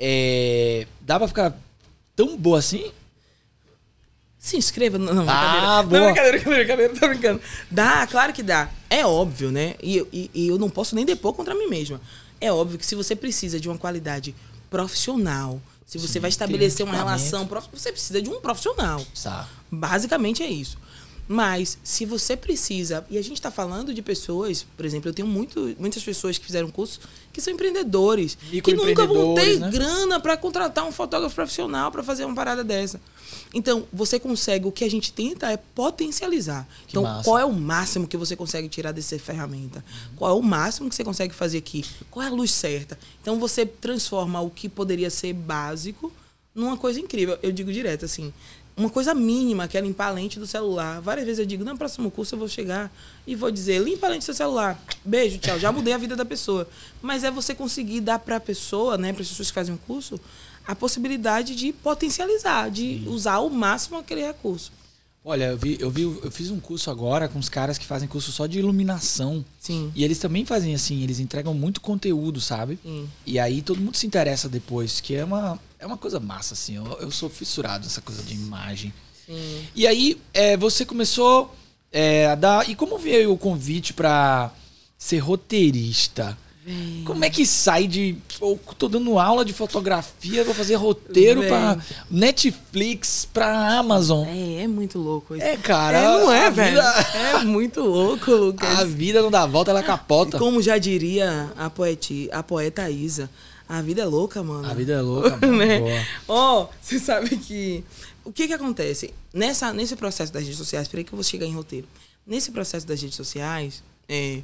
[0.00, 1.56] é, dá pra ficar
[2.16, 2.90] tão boa assim?
[4.38, 4.98] Se inscreva.
[4.98, 5.82] Não, não, Ah, brincadeira.
[5.82, 6.00] boa.
[6.00, 7.40] Não, brincadeira, brincadeira, brincadeira, tô brincando.
[7.70, 8.68] Dá, claro que dá.
[8.90, 9.74] É óbvio, né?
[9.82, 12.00] E, eu- e- e eu não posso nem depor contra mim mesma.
[12.40, 14.34] É óbvio que se você precisa de uma qualidade
[14.70, 19.04] profissional, se você Sim, vai estabelecer uma relação, você precisa de um profissional.
[19.22, 19.48] Tá.
[19.70, 20.76] Basicamente é isso.
[21.28, 25.26] Mas se você precisa, e a gente está falando de pessoas, por exemplo, eu tenho
[25.26, 27.00] muito, muitas pessoas que fizeram curso
[27.32, 29.70] que são empreendedores, que nunca vão ter né?
[29.70, 33.00] grana para contratar um fotógrafo profissional para fazer uma parada dessa.
[33.52, 36.66] Então, você consegue, o que a gente tenta é potencializar.
[36.86, 37.24] Que então, massa.
[37.24, 39.84] qual é o máximo que você consegue tirar dessa ferramenta?
[40.14, 41.84] Qual é o máximo que você consegue fazer aqui?
[42.10, 42.98] Qual é a luz certa?
[43.20, 46.12] Então, você transforma o que poderia ser básico
[46.54, 47.38] numa coisa incrível.
[47.42, 48.32] Eu digo direto, assim,
[48.76, 51.00] uma coisa mínima, que é limpar a lente do celular.
[51.00, 52.92] Várias vezes eu digo, no próximo curso eu vou chegar
[53.26, 54.78] e vou dizer, limpa a lente do seu celular.
[55.04, 55.58] Beijo, tchau.
[55.58, 56.68] Já mudei a vida da pessoa.
[57.00, 59.78] Mas é você conseguir dar para a pessoa, né, para as pessoas que fazem o
[59.78, 60.20] curso,
[60.66, 64.70] a possibilidade de potencializar, de usar ao máximo aquele recurso.
[65.28, 68.06] Olha, eu vi, eu vi, eu fiz um curso agora com os caras que fazem
[68.06, 69.44] curso só de iluminação.
[69.58, 69.90] Sim.
[69.92, 72.78] E eles também fazem assim, eles entregam muito conteúdo, sabe?
[72.80, 73.08] Sim.
[73.26, 76.76] E aí todo mundo se interessa depois, que é uma, é uma coisa massa, assim.
[76.76, 78.92] Eu, eu sou fissurado nessa coisa de imagem.
[79.26, 79.64] Sim.
[79.74, 81.54] E aí é, você começou
[81.92, 82.68] é, a dar.
[82.68, 84.50] E como veio o convite pra
[84.98, 86.36] ser roteirista?
[86.64, 87.02] Véi.
[87.04, 88.16] Como é que sai de.
[88.40, 91.48] Pô, tô dando aula de fotografia, vou fazer roteiro Véi.
[91.48, 91.78] pra
[92.10, 94.26] Netflix, pra Amazon.
[94.26, 95.44] É, é muito louco isso.
[95.44, 95.98] É, cara.
[95.98, 96.70] É, não é, velho?
[96.76, 98.78] vida- É muito louco, Lucas.
[98.80, 100.38] A vida não dá volta, ela capota.
[100.38, 103.30] Como já diria a, poeti, a poeta Isa,
[103.68, 104.68] a vida é louca, mano.
[104.68, 105.58] A vida é louca, mano.
[105.58, 106.06] né?
[106.28, 107.84] Ó, você sabe que.
[108.24, 109.12] O que que acontece?
[109.32, 111.86] Nessa, nesse processo das redes sociais, peraí que eu vou chegar em roteiro.
[112.26, 114.42] Nesse processo das redes sociais, é,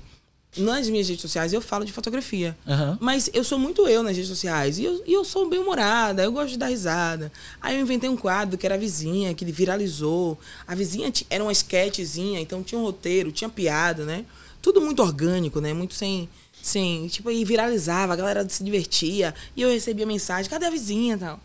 [0.56, 2.56] nas minhas redes sociais eu falo de fotografia.
[2.66, 2.98] Aham.
[3.00, 4.78] Mas eu sou muito eu nas redes sociais.
[4.78, 7.32] E eu, e eu sou bem humorada, eu gosto de dar risada.
[7.60, 10.38] Aí eu inventei um quadro que era a vizinha, que viralizou.
[10.66, 14.26] A vizinha era uma sketchzinha, então tinha um roteiro, tinha piada, né?
[14.60, 15.72] Tudo muito orgânico, né?
[15.72, 16.28] Muito sem.
[16.62, 19.34] Sem tipo, aí viralizava, a galera se divertia.
[19.56, 21.40] E eu recebia mensagem: cadê a vizinha e tal?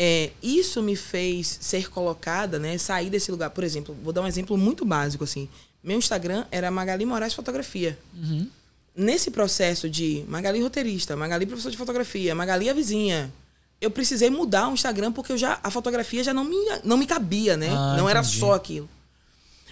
[0.00, 2.78] É, isso me fez ser colocada, né?
[2.78, 3.50] Sair desse lugar.
[3.50, 5.48] Por exemplo, vou dar um exemplo muito básico, assim.
[5.82, 7.98] Meu Instagram era Magali Moraes Fotografia.
[8.14, 8.48] Uhum.
[8.94, 13.32] Nesse processo de Magali roteirista, Magali professor de fotografia, Magali a vizinha,
[13.80, 17.06] eu precisei mudar o Instagram porque eu já, a fotografia já não me, não me
[17.06, 17.68] cabia, né?
[17.70, 18.38] Ah, não era entendi.
[18.38, 18.88] só aquilo.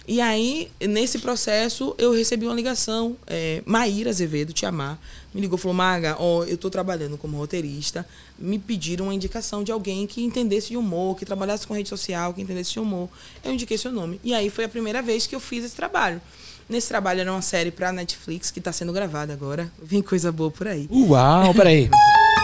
[0.07, 3.17] E aí, nesse processo, eu recebi uma ligação.
[3.27, 4.97] É, Maíra Azevedo, te amar,
[5.33, 8.07] me ligou e falou: Maga, ó, eu tô trabalhando como roteirista.
[8.39, 12.33] Me pediram uma indicação de alguém que entendesse de humor, que trabalhasse com rede social,
[12.33, 13.09] que entendesse de humor.
[13.43, 14.17] Eu indiquei seu nome.
[14.23, 16.21] E aí foi a primeira vez que eu fiz esse trabalho.
[16.69, 19.69] Nesse trabalho era uma série pra Netflix que tá sendo gravada agora.
[19.81, 20.87] Vem coisa boa por aí.
[20.91, 21.89] Uau, peraí.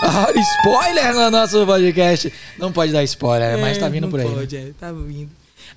[0.06, 0.28] Ah,
[0.60, 2.34] spoiler no nosso podcast.
[2.60, 4.28] Não pode dar spoiler, mas tá É, vindo por aí.
[4.28, 4.36] né?
[4.36, 5.30] Pode, é, tá vindo.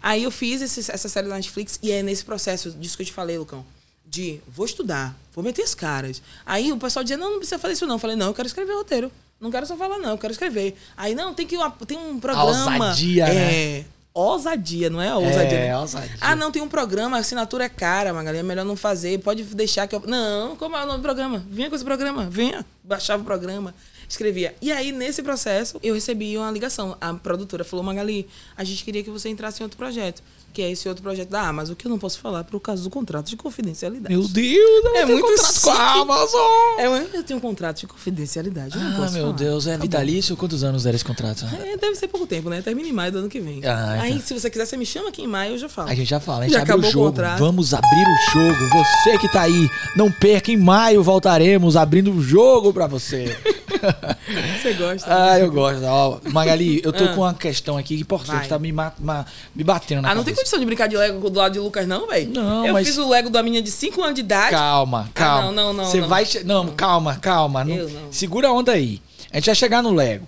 [0.02, 3.06] Aí eu fiz esse- essa série da Netflix e é nesse processo disso que eu
[3.06, 3.64] te falei, Lucão.
[4.04, 6.22] De vou estudar, vou meter as caras.
[6.44, 7.96] Aí o pessoal dizia, não, não precisa fazer isso não.
[7.96, 9.10] Eu falei, não, eu quero escrever roteiro.
[9.40, 10.76] Não quero só falar, não, eu quero escrever.
[10.96, 12.50] Aí, não, tem que tem um programa.
[12.50, 13.34] ousadia, é,
[13.80, 13.84] né?
[14.14, 15.58] Ousadia, não é ousadia.
[15.58, 15.78] É, né?
[15.78, 16.16] ousadia.
[16.22, 19.18] Ah, não, tem um programa, a assinatura é cara, Magali, é melhor não fazer.
[19.18, 20.02] Pode deixar que eu.
[20.06, 21.44] Não, como é o nome do programa?
[21.50, 22.64] Venha com esse programa, venha.
[22.82, 23.74] Baixava o programa,
[24.08, 24.54] escrevia.
[24.60, 26.96] E aí, nesse processo, eu recebi uma ligação.
[27.00, 28.26] A produtora falou: Magali,
[28.56, 31.42] a gente queria que você entrasse em outro projeto, que é esse outro projeto da
[31.46, 34.14] Amazon, que eu não posso falar por causa do contrato de confidencialidade.
[34.16, 35.92] Meu Deus, ela É tem muito contrato com a.
[36.00, 36.40] Amazon.
[36.78, 36.86] É,
[37.18, 38.74] eu tenho um contrato de confidencialidade.
[38.76, 39.32] eu não Ah, meu falar.
[39.36, 39.82] Deus, é Tá bom.
[39.82, 40.36] vitalício?
[40.36, 41.44] Quantos anos era esse contrato?
[41.62, 42.62] É, deve ser pouco tempo, né?
[42.62, 43.64] Termina em maio do ano que vem.
[43.64, 44.26] Ah, Aí, então.
[44.26, 45.88] se você quiser, você me chama aqui em maio, eu já falo.
[45.90, 47.06] A gente já fala, a gente Já abre o acabou o jogo.
[47.06, 47.38] contrato.
[47.38, 48.68] Vamos abrir o jogo.
[48.72, 50.50] Você que tá aí, não perca.
[50.50, 53.36] Em maio voltaremos abrindo o jogo pra você.
[54.62, 55.06] Você gosta?
[55.08, 55.82] ah, eu gosto.
[55.84, 57.08] Ó, Magali, eu tô Ah.
[57.08, 58.48] com uma questão aqui que importante, Vai.
[58.48, 59.24] tá me, ma- ma-
[59.54, 60.42] me batendo na Ah, não tem cabeça.
[60.42, 62.30] condição de brincar de Lego do lado de Lucas, não, velho?
[62.32, 64.50] Não, Eu mas- fiz o Lego da menina de 5 anos de idade.
[64.50, 65.48] Calma, calma.
[65.48, 66.08] Ah, não, não, não, Você não.
[66.08, 66.24] vai.
[66.24, 67.64] che- Não, calma, calma.
[67.64, 68.12] Não- não.
[68.12, 69.00] Segura a onda aí.
[69.32, 70.26] A gente vai chegar no Lego.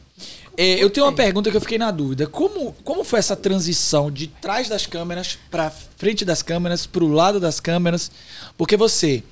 [0.57, 2.27] É, eu tenho uma pergunta que eu fiquei na dúvida.
[2.27, 7.39] Como, como foi essa transição de trás das câmeras pra frente das câmeras, pro lado
[7.39, 8.11] das câmeras?
[8.57, 9.23] Porque você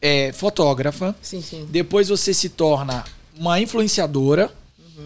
[0.00, 1.66] é fotógrafa, Sim, sim.
[1.70, 3.04] depois você se torna
[3.38, 4.50] uma influenciadora.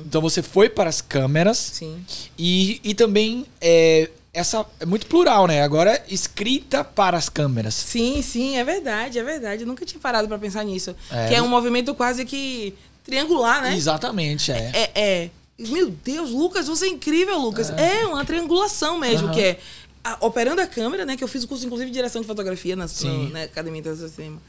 [0.07, 2.05] Então você foi para as câmeras Sim.
[2.39, 5.63] e, e também é, essa é muito plural, né?
[5.63, 7.75] Agora escrita para as câmeras.
[7.75, 9.63] Sim, sim, é verdade, é verdade.
[9.63, 10.95] Eu nunca tinha parado pra pensar nisso.
[11.11, 11.29] É.
[11.29, 12.75] Que é um movimento quase que
[13.05, 13.75] triangular, né?
[13.77, 14.71] Exatamente, é.
[14.75, 15.31] É, é.
[15.59, 17.71] Meu Deus, Lucas, você é incrível, Lucas.
[17.71, 19.35] É, uma triangulação mesmo, Aham.
[19.35, 19.59] que é
[20.05, 21.17] a- operando a câmera, né?
[21.17, 24.15] Que eu fiz o curso, inclusive, de direção de fotografia na, no- na Academia Internacional
[24.15, 24.43] Cinema.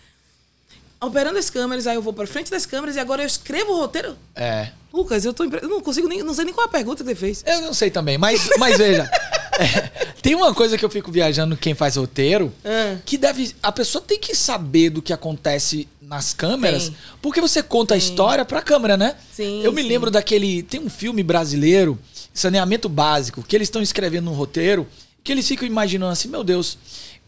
[1.01, 3.77] Operando as câmeras, aí eu vou pra frente das câmeras e agora eu escrevo o
[3.77, 4.17] roteiro.
[4.35, 4.69] É.
[4.93, 5.59] Lucas, eu tô impre...
[5.63, 7.43] eu não consigo nem, não sei nem qual é a pergunta que você fez.
[7.45, 9.09] Eu não sei também, mas, mas veja.
[9.59, 9.81] é,
[10.21, 12.97] tem uma coisa que eu fico viajando quem faz roteiro, Ah.
[13.05, 13.55] que deve.
[13.63, 16.97] A pessoa tem que saber do que acontece nas câmeras, Tem.
[17.21, 19.15] porque você conta a história pra câmera, né?
[19.31, 19.87] Sim, Eu me sim.
[19.87, 20.63] lembro daquele.
[20.63, 21.97] Tem um filme brasileiro,
[22.33, 24.87] Saneamento Básico, que eles estão escrevendo um roteiro,
[25.23, 26.77] que eles ficam imaginando assim, meu Deus,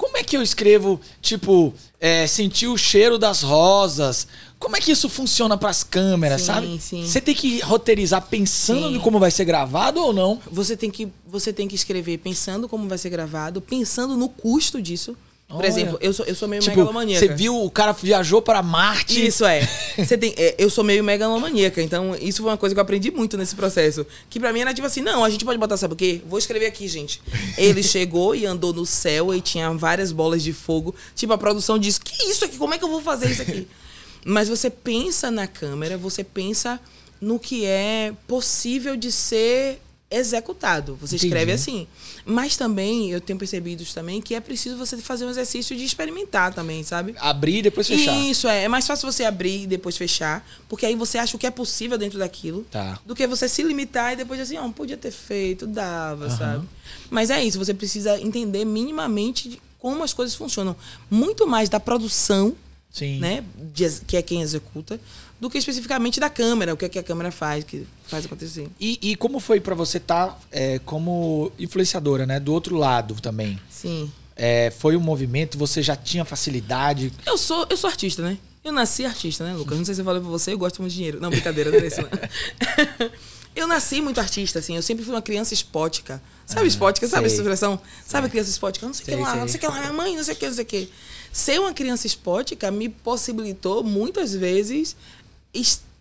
[0.02, 4.28] como é que eu escrevo, tipo, é, sentir o cheiro das rosas?
[4.58, 6.82] Como é que isso funciona pras câmeras, Sim, sabe?
[6.82, 7.06] sim.
[7.06, 8.96] Você tem que roteirizar pensando Sim.
[8.96, 10.42] em como vai ser gravado ou não?
[10.52, 14.82] Você tem que você tem que escrever pensando como vai ser gravado, pensando no custo
[14.82, 15.16] disso.
[15.52, 15.68] Por Olha.
[15.68, 17.28] exemplo, eu sou, eu sou meio Tipo, megalomaníaca.
[17.28, 19.26] você viu o cara viajou para Marte.
[19.28, 19.62] Isso é.
[19.98, 23.12] Você tem, é, eu sou meio megalomaníaca, então isso foi uma coisa que eu aprendi
[23.12, 24.08] muito nesse processo.
[24.30, 26.22] Que pra mim era tipo assim, não, a gente pode botar, sabe o quê?
[26.26, 27.22] Vou escrever aqui, gente.
[27.58, 30.96] Ele chegou e andou no céu e tinha várias bolas de fogo.
[31.16, 32.58] Tipo, a produção disse, que isso aqui?
[32.58, 33.68] Como é que eu vou fazer isso aqui?
[34.26, 36.80] Mas você pensa na câmera, você pensa
[37.20, 39.82] no que é possível de ser
[40.12, 40.96] executado.
[41.02, 41.52] Você escreve Entendi.
[41.54, 41.88] assim.
[42.26, 46.54] Mas também, eu tenho percebido também, que é preciso você fazer um exercício de experimentar
[46.54, 47.16] também, sabe?
[47.18, 48.16] Abrir e depois fechar.
[48.20, 48.64] Isso, é.
[48.66, 51.52] É mais fácil você abrir e depois fechar, porque aí você acha o que é
[51.52, 53.00] possível dentro daquilo, Tá.
[53.06, 56.68] do que você se limitar e depois dizer assim, ó, podia ter feito, dava, sabe?
[57.10, 60.76] Mas é isso, você precisa entender minimamente como as coisas funcionam.
[61.10, 62.56] Muito mais da produção,
[62.92, 63.20] Sim.
[63.20, 63.44] né,
[63.74, 65.00] de que é quem executa,
[65.42, 68.70] do que especificamente da câmera, o que, é que a câmera faz, que faz acontecer.
[68.80, 70.40] E, e como foi pra você estar
[70.86, 72.40] como influenciadora, né?
[72.40, 73.60] Do outro lado também.
[73.70, 74.10] Sim.
[74.36, 77.12] É, foi um movimento, você já tinha facilidade.
[77.26, 78.38] Eu sou, eu sou artista, né?
[78.64, 79.76] Eu nasci artista, né, Lucas?
[79.78, 81.20] Não sei se eu falei pra você, eu gosto muito de dinheiro.
[81.20, 83.10] Não, brincadeira, não é isso, não.
[83.54, 84.78] Eu nasci muito artista, assim.
[84.78, 86.22] Eu sempre fui uma criança espótica.
[86.46, 87.06] Sabe espótica?
[87.08, 87.34] Sabe sei.
[87.34, 87.82] essa expressão?
[88.08, 88.86] Sabe criança espótica?
[88.86, 89.40] Não sei o que Sei, lá, sei.
[89.42, 90.90] não sei o que lá, minha mãe, não sei o que, não sei o que.
[91.34, 94.96] Ser uma criança espótica me possibilitou, muitas vezes, es-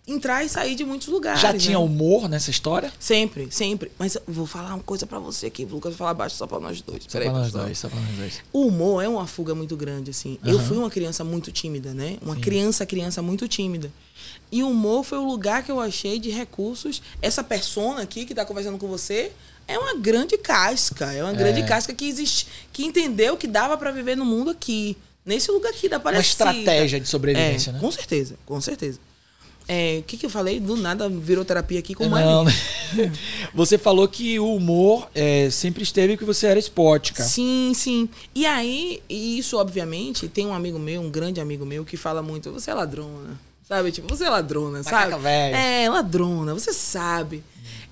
[0.07, 1.41] entrar e sair de muitos lugares.
[1.41, 1.83] Já tinha né?
[1.83, 2.91] humor nessa história?
[2.99, 3.91] Sempre, sempre.
[3.97, 6.59] Mas eu vou falar uma coisa pra você aqui, Lucas, vou falar baixo só pra
[6.59, 7.03] nós dois.
[7.03, 8.41] Só Peraí, pra nós dois, só pra nós dois.
[8.51, 10.37] O humor é uma fuga muito grande, assim.
[10.43, 10.67] Eu Aham.
[10.67, 12.17] fui uma criança muito tímida, né?
[12.21, 13.91] Uma criança, criança muito tímida.
[14.51, 17.01] E o humor foi o lugar que eu achei de recursos.
[17.21, 19.31] Essa persona aqui que tá conversando com você
[19.67, 21.13] é uma grande casca.
[21.13, 24.97] É uma grande casca que existe, que entendeu que dava pra viver no mundo aqui.
[25.23, 26.49] Nesse lugar aqui da Uma Aparecida.
[26.51, 27.79] estratégia de sobrevivência, é, né?
[27.79, 28.99] Com certeza, com certeza.
[29.67, 30.59] É, O que, que eu falei?
[30.59, 32.45] Do nada virou terapia aqui com Não.
[33.53, 37.27] Você falou que o humor é, sempre esteve que você era esporte, cara.
[37.27, 38.09] Sim, sim.
[38.35, 42.21] E aí, e isso, obviamente, tem um amigo meu, um grande amigo meu, que fala
[42.21, 43.39] muito, você é ladrona.
[43.67, 43.91] Sabe?
[43.91, 45.23] Tipo, você é ladrona, Macaca sabe?
[45.23, 45.55] velha.
[45.55, 47.41] É, ladrona, você sabe.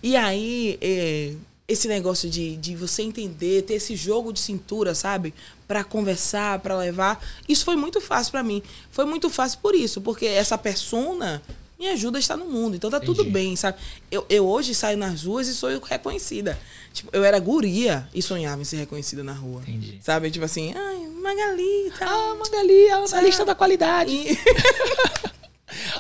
[0.04, 1.34] E aí, é,
[1.70, 5.34] esse negócio de, de você entender, ter esse jogo de cintura, sabe?
[5.68, 7.24] Pra conversar, pra levar.
[7.48, 8.62] Isso foi muito fácil pra mim.
[8.92, 11.42] Foi muito fácil por isso, porque essa persona
[11.80, 12.76] me ajuda a estar no mundo.
[12.76, 13.30] Então tá tudo Entendi.
[13.30, 13.78] bem, sabe?
[14.12, 16.60] Eu, eu hoje saio nas ruas e sou reconhecida.
[16.92, 19.62] Tipo, eu era guria e sonhava em ser reconhecida na rua.
[19.62, 20.00] Entendi.
[20.02, 20.30] Sabe?
[20.32, 22.32] Tipo assim, ai, Magali tal.
[22.32, 23.14] Ah, Magali, a Sabe?
[23.14, 24.12] analista da qualidade.
[24.12, 24.38] E-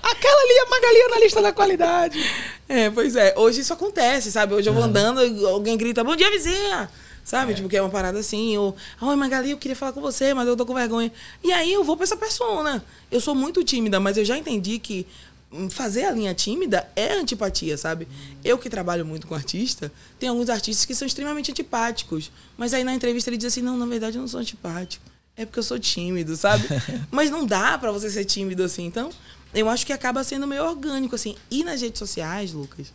[0.01, 2.19] Aquela ali, a Magali, a analista da qualidade.
[2.67, 3.33] É, pois é.
[3.37, 4.53] Hoje isso acontece, sabe?
[4.53, 6.89] Hoje eu vou andando e alguém grita, bom dia, vizinha!
[7.23, 7.53] Sabe?
[7.53, 8.57] Tipo, que é uma parada assim.
[8.57, 11.11] Ou, oi, Magali, eu queria falar com você, mas eu tô com vergonha.
[11.43, 12.83] E aí eu vou pra essa persona.
[13.11, 15.05] Eu sou muito tímida, mas eu já entendi que
[15.51, 18.07] hum, fazer a linha tímida é antipatia, sabe?
[18.43, 22.31] Eu que trabalho muito com artista, tem alguns artistas que são extremamente antipáticos.
[22.57, 25.05] Mas aí na entrevista ele diz assim, não, na verdade eu não sou antipático.
[25.37, 26.67] É porque eu sou tímido, sabe?
[27.11, 28.85] mas não dá pra você ser tímido assim.
[28.85, 29.11] Então,
[29.53, 31.35] eu acho que acaba sendo meio orgânico, assim.
[31.49, 32.87] E nas redes sociais, Lucas,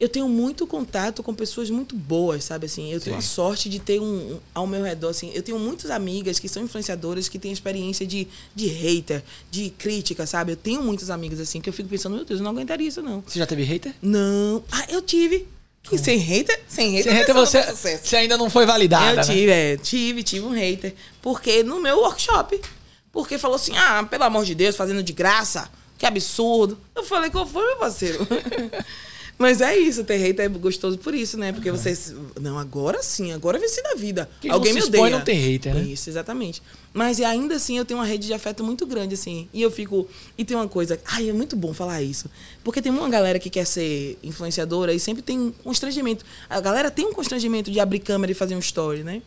[0.00, 2.92] eu tenho muito contato com pessoas muito boas, sabe assim?
[2.92, 4.04] Eu tenho a sorte de ter um,
[4.34, 8.06] um- ao meu redor, assim, eu tenho muitas amigas que são influenciadoras, que têm experiência
[8.06, 10.52] de, de hater, de crítica, sabe?
[10.52, 13.02] Eu tenho muitas amigas assim que eu fico pensando, meu Deus, eu não aguentaria isso
[13.02, 13.24] não.
[13.26, 13.92] Você já teve hater?
[14.00, 14.62] Não.
[14.70, 15.48] Ah, eu tive.
[15.82, 17.62] Que sem hater, sem hater, Sem hater você,
[18.04, 19.22] você ainda não foi validada, Eu né?
[19.24, 20.94] tive, é, tive, tive um hater.
[21.22, 22.60] Porque no meu workshop.
[23.18, 25.68] Porque falou assim: ah, pelo amor de Deus, fazendo de graça.
[25.98, 26.78] Que absurdo.
[26.94, 28.24] Eu falei, qual foi, meu parceiro?
[29.36, 31.52] Mas é isso, ter hater é gostoso por isso, né?
[31.52, 31.98] Porque você.
[32.40, 34.30] Não, agora sim, agora eu venci da vida.
[34.40, 35.10] Quem Alguém não me odeia.
[35.10, 35.82] não tem hater, né?
[35.82, 36.62] Isso, exatamente.
[36.94, 39.48] Mas ainda assim eu tenho uma rede de afeto muito grande, assim.
[39.52, 40.08] E eu fico.
[40.36, 41.00] E tem uma coisa.
[41.04, 42.30] Ai, é muito bom falar isso.
[42.62, 46.24] Porque tem uma galera que quer ser influenciadora e sempre tem um constrangimento.
[46.48, 49.22] A galera tem um constrangimento de abrir câmera e fazer um story, né?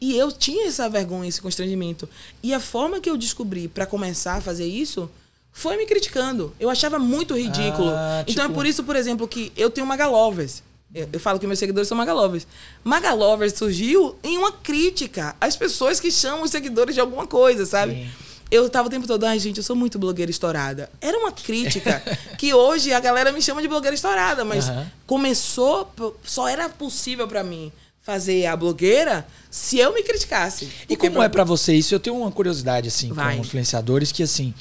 [0.00, 2.08] E eu tinha essa vergonha, esse constrangimento.
[2.42, 5.10] E a forma que eu descobri pra começar a fazer isso
[5.52, 6.54] foi me criticando.
[6.60, 7.90] Eu achava muito ridículo.
[7.90, 10.62] Ah, então é por isso, por exemplo, que eu tenho Magalovers.
[10.94, 12.46] Eu, eu falo que meus seguidores são Magalovers.
[12.84, 17.94] Magalovers surgiu em uma crítica às pessoas que chamam os seguidores de alguma coisa, sabe?
[17.94, 18.08] Sim.
[18.50, 20.88] Eu tava o tempo todo, ai, gente, eu sou muito blogueira estourada.
[21.00, 22.00] Era uma crítica
[22.38, 24.92] que hoje a galera me chama de blogueira estourada, mas Aham.
[25.06, 25.90] começou,
[26.22, 27.72] só era possível pra mim
[28.06, 30.68] fazer a blogueira se eu me criticasse.
[30.88, 31.92] E como é pra você isso?
[31.92, 33.34] Eu tenho uma curiosidade, assim, Vai.
[33.34, 34.54] com influenciadores, que assim,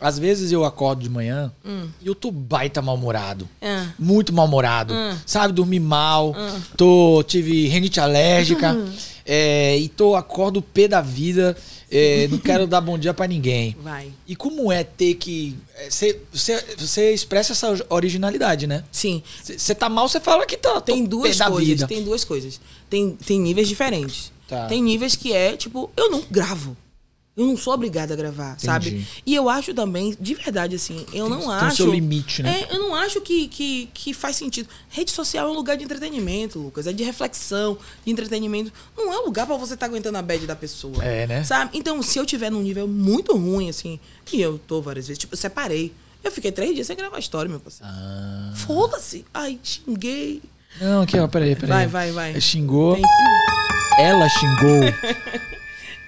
[0.00, 1.88] às vezes eu acordo de manhã Hum.
[2.00, 3.48] e eu tô baita mal-humorado.
[3.60, 3.88] Ah.
[3.98, 4.94] Muito mal-humorado.
[4.94, 5.16] Hum.
[5.26, 6.32] Sabe, dormi mal,
[6.76, 8.88] tô, tive renite alérgica, Hum.
[9.24, 11.56] É, e tô, acordo pé da vida,
[11.90, 13.76] é, não quero dar bom dia pra ninguém.
[13.82, 14.10] Vai.
[14.26, 15.56] E como é ter que.
[15.76, 18.84] é, Você, você, você expressa essa originalidade, né?
[18.90, 19.22] Sim.
[19.42, 20.80] Você tá mal, você fala que tá.
[20.80, 21.88] Tem duas coisas.
[21.88, 22.60] Tem duas coisas.
[22.88, 24.32] Tem, tem níveis diferentes.
[24.48, 24.66] Tá.
[24.66, 26.76] Tem níveis que é, tipo, eu não gravo.
[27.34, 29.06] Eu não sou obrigada a gravar, sabe?
[29.24, 31.76] E eu acho também, de verdade, assim, eu não tem acho.
[31.76, 32.66] seu limite, né?
[32.70, 34.68] É, eu não acho que, que, que faz sentido.
[34.90, 36.86] Rede social é um lugar de entretenimento, Lucas.
[36.86, 38.70] É de reflexão, de entretenimento.
[38.94, 41.02] Não é um lugar pra você estar aguentando a bad da pessoa.
[41.02, 41.42] É, né?
[41.42, 41.70] Sabe?
[41.72, 43.98] Então, se eu tiver num nível muito ruim, assim,
[44.30, 45.90] e eu tô várias vezes, tipo, eu separei.
[46.22, 47.90] Eu fiquei três dias sem gravar história, meu parceiro.
[47.90, 48.52] Ah.
[48.54, 49.24] Foda-se.
[49.32, 50.42] Ai, xinguei.
[50.78, 51.70] Não, aqui, ó, peraí, peraí.
[51.70, 52.40] Vai, vai, vai.
[52.42, 52.94] Xingou.
[52.94, 53.04] Tem-
[53.98, 54.82] Ela xingou.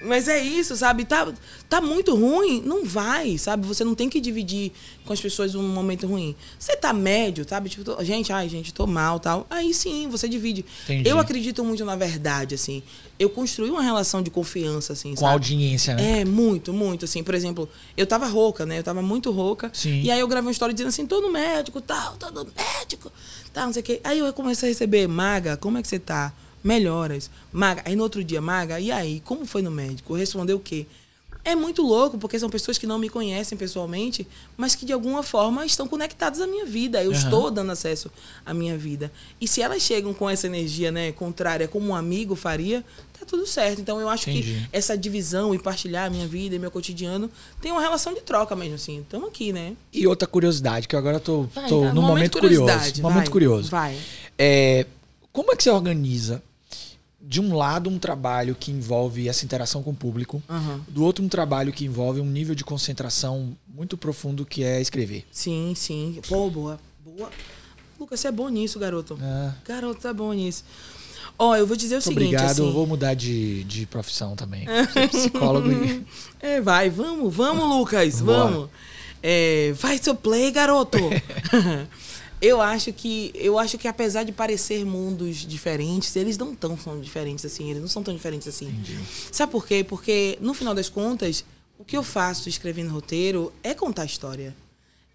[0.05, 1.05] Mas é isso, sabe?
[1.05, 1.31] Tá,
[1.67, 3.67] tá muito ruim, não vai, sabe?
[3.67, 4.71] Você não tem que dividir
[5.05, 6.35] com as pessoas um momento ruim.
[6.57, 7.69] Você tá médio, sabe?
[7.69, 9.45] Tipo, gente, ai, gente, tô mal tal.
[9.49, 10.65] Aí sim, você divide.
[10.83, 11.09] Entendi.
[11.09, 12.81] Eu acredito muito na verdade, assim.
[13.17, 15.31] Eu construí uma relação de confiança, assim, com sabe?
[15.33, 16.21] audiência, né?
[16.21, 17.23] É, muito, muito, assim.
[17.23, 18.79] Por exemplo, eu tava rouca, né?
[18.79, 19.69] Eu tava muito rouca.
[19.73, 20.01] Sim.
[20.01, 23.11] E aí eu gravei uma história dizendo assim, tô no médico, tal, tô no médico,
[23.53, 24.01] tal, não sei o quê.
[24.03, 26.33] Aí eu comecei a receber, Maga, como é que você tá?
[26.65, 27.29] Melhoras.
[27.53, 30.15] Maga, aí no outro dia, Maga, e aí, como foi no médico?
[30.15, 30.87] Respondeu o quê?
[31.43, 35.21] É muito louco, porque são pessoas que não me conhecem pessoalmente, mas que de alguma
[35.21, 37.03] forma estão conectadas à minha vida.
[37.03, 37.19] Eu Aham.
[37.19, 38.09] estou dando acesso
[38.43, 39.11] à minha vida.
[39.39, 42.83] E se elas chegam com essa energia, né, contrária, como um amigo faria,
[43.19, 43.79] tá tudo certo.
[43.79, 44.53] Então eu acho Entendi.
[44.53, 47.29] que essa divisão e partilhar a minha vida e meu cotidiano
[47.61, 49.01] tem uma relação de troca mesmo, assim.
[49.01, 49.75] Estamos aqui, né?
[49.93, 52.63] E outra curiosidade, que agora eu tô, Vai, tô tá, num momento curioso.
[52.63, 53.69] curiosidade, Momento vai, curioso.
[53.69, 53.99] Vai.
[54.35, 54.87] É,
[55.31, 56.41] como é que você organiza,
[57.27, 60.81] de um lado, um trabalho que envolve essa interação com o público, Aham.
[60.87, 65.25] do outro, um trabalho que envolve um nível de concentração muito profundo que é escrever?
[65.31, 66.19] Sim, sim.
[66.29, 66.79] Pô, boa.
[67.03, 67.29] Boa.
[67.99, 69.17] Lucas, você é bom nisso, garoto.
[69.21, 70.63] Ah, Garoto, tá bom nisso.
[71.37, 72.65] Ó, eu vou dizer o muito seguinte, obrigado, assim.
[72.67, 74.65] eu vou mudar de, de profissão também.
[74.93, 76.05] Ser psicólogo e...
[76.39, 78.69] É, vai, vamos, vamos, Lucas, vamos.
[79.21, 80.97] É, vai seu play, garoto.
[82.41, 86.99] eu acho que eu acho que apesar de parecer mundos diferentes, eles não tão são
[86.99, 88.67] diferentes assim, eles não são tão diferentes assim.
[88.67, 88.97] Entendi.
[89.31, 89.83] Sabe por quê?
[89.83, 91.45] Porque no final das contas,
[91.77, 94.55] o que eu faço escrevendo roteiro é contar história.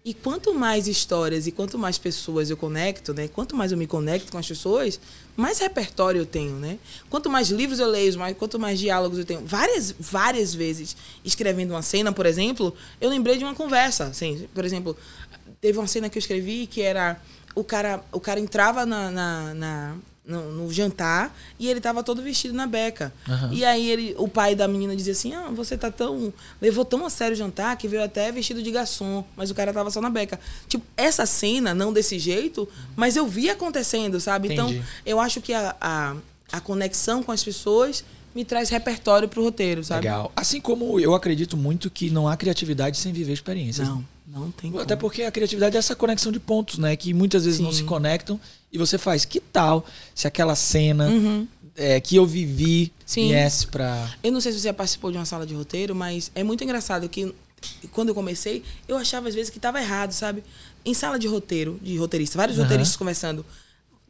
[0.03, 3.27] E quanto mais histórias e quanto mais pessoas eu conecto, né?
[3.27, 4.99] Quanto mais eu me conecto com as pessoas,
[5.37, 6.79] mais repertório eu tenho, né?
[7.07, 9.41] Quanto mais livros eu leio, mais, quanto mais diálogos eu tenho.
[9.45, 14.05] Várias, várias vezes, escrevendo uma cena, por exemplo, eu lembrei de uma conversa.
[14.05, 14.97] Assim, por exemplo,
[15.61, 17.21] teve uma cena que eu escrevi que era
[17.53, 19.95] o cara, o cara entrava na, na, na-
[20.25, 23.11] no, no jantar e ele tava todo vestido na beca.
[23.27, 23.49] Aham.
[23.51, 27.05] E aí ele, o pai da menina dizia assim: "Ah, você tá tão levou tão
[27.05, 29.99] a sério o jantar que veio até vestido de garçom, mas o cara tava só
[29.99, 30.39] na beca".
[30.67, 34.53] Tipo, essa cena não desse jeito, mas eu vi acontecendo, sabe?
[34.53, 34.75] Entendi.
[34.75, 36.15] Então, eu acho que a, a,
[36.51, 38.03] a conexão com as pessoas
[38.33, 40.01] me traz repertório pro roteiro, sabe?
[40.05, 40.31] Legal.
[40.35, 43.87] Assim como eu acredito muito que não há criatividade sem viver experiências.
[43.87, 44.81] Não, não tem como.
[44.83, 46.95] Até porque a criatividade é essa conexão de pontos, né?
[46.95, 47.79] Que muitas vezes não Sim.
[47.79, 48.39] se conectam
[48.71, 49.25] e você faz.
[49.25, 51.47] Que tal se aquela cena Uhum.
[51.75, 53.27] é, que eu vivi Sim.
[53.29, 54.09] viesse pra.
[54.23, 57.07] Eu não sei se você participou de uma sala de roteiro, mas é muito engraçado
[57.09, 57.33] que
[57.91, 60.43] quando eu comecei, eu achava às vezes que estava errado, sabe?
[60.83, 62.63] Em sala de roteiro, de roteirista, vários Aham.
[62.65, 63.45] roteiristas conversando.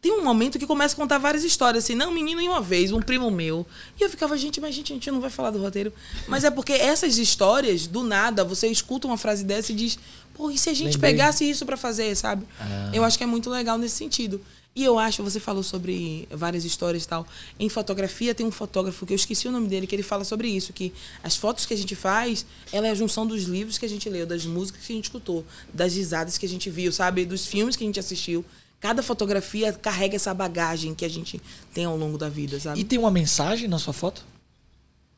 [0.02, 2.92] Tem um momento que começa a contar várias histórias, assim, não, menino, em uma vez,
[2.92, 3.68] um primo meu.
[4.00, 5.94] E eu ficava, gente, mas gente, a gente não vai falar do roteiro.
[6.28, 10.00] Mas é porque essas histórias, do nada, você escuta uma frase dessa e diz,
[10.34, 11.12] pô, e se a gente Lembrei.
[11.12, 12.48] pegasse isso pra fazer, sabe?
[12.60, 12.90] Ah.
[12.92, 14.42] Eu acho que é muito legal nesse sentido.
[14.74, 17.28] E eu acho, você falou sobre várias histórias e tal.
[17.60, 20.48] Em fotografia tem um fotógrafo que eu esqueci o nome dele, que ele fala sobre
[20.48, 23.86] isso, que as fotos que a gente faz, ela é a junção dos livros que
[23.86, 26.92] a gente leu, das músicas que a gente escutou, das risadas que a gente viu,
[26.92, 27.26] sabe?
[27.26, 28.46] Dos filmes que a gente assistiu.
[28.82, 31.40] Cada fotografia carrega essa bagagem que a gente
[31.72, 32.82] tem ao longo da vida, sabe?
[32.82, 34.26] E tem uma mensagem na sua foto?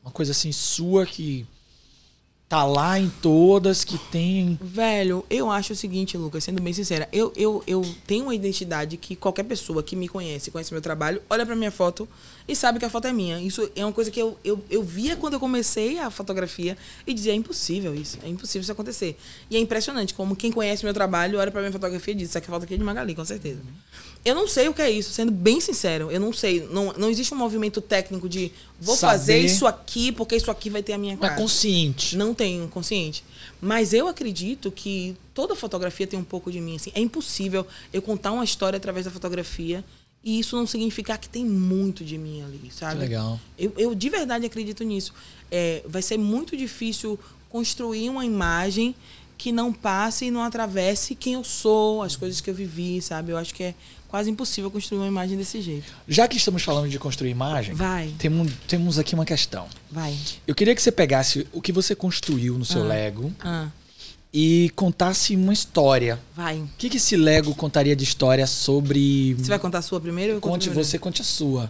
[0.04, 1.48] Uma coisa assim sua que
[2.48, 4.60] tá lá em todas, que tem.
[4.62, 8.96] Velho, eu acho o seguinte, Lucas, sendo bem sincera, eu, eu, eu tenho uma identidade
[8.98, 12.08] que qualquer pessoa que me conhece, conhece meu trabalho, olha pra minha foto
[12.48, 13.40] e sabe que a foto é minha.
[13.42, 16.78] Isso é uma coisa que eu, eu, eu via quando eu comecei a fotografia
[17.08, 19.18] e dizia, é impossível isso, é impossível isso acontecer.
[19.50, 22.38] E é impressionante como quem conhece meu trabalho olha pra minha fotografia e diz, essa
[22.38, 23.62] aqui é a foto aqui é de Magali, com certeza.
[24.26, 26.66] Eu não sei o que é isso, sendo bem sincero, eu não sei.
[26.72, 29.46] Não, não existe um movimento técnico de vou fazer Saber.
[29.46, 31.34] isso aqui porque isso aqui vai ter a minha Não cara.
[31.34, 32.16] é consciente.
[32.16, 33.24] Não tenho consciente.
[33.62, 36.76] Mas eu acredito que toda fotografia tem um pouco de mim.
[36.76, 36.92] Assim.
[36.94, 39.84] É impossível eu contar uma história através da fotografia
[40.24, 43.00] e isso não significar que tem muito de mim ali, sabe?
[43.00, 43.40] Legal.
[43.58, 45.14] Eu, eu de verdade acredito nisso.
[45.52, 47.20] É, vai ser muito difícil
[47.50, 48.96] construir uma imagem
[49.44, 53.34] que não passe e não atravesse quem eu sou, as coisas que eu vivi, sabe?
[53.34, 53.76] Eu acho que é
[54.08, 55.92] quase impossível construir uma imagem desse jeito.
[56.08, 59.68] Já que estamos falando de construir imagem, Vai, temos, temos aqui uma questão.
[59.92, 60.16] vai.
[60.48, 62.88] Eu queria que você pegasse o que você construiu no seu Ah.
[62.88, 63.68] Lego Ah,
[64.34, 66.18] e contasse uma história.
[66.34, 66.60] vai.
[66.60, 69.34] O que, que esse Lego contaria de história sobre.
[69.34, 70.88] Você vai contar a sua primeiro ou eu Conte primeiro?
[70.88, 71.70] você, conte a sua.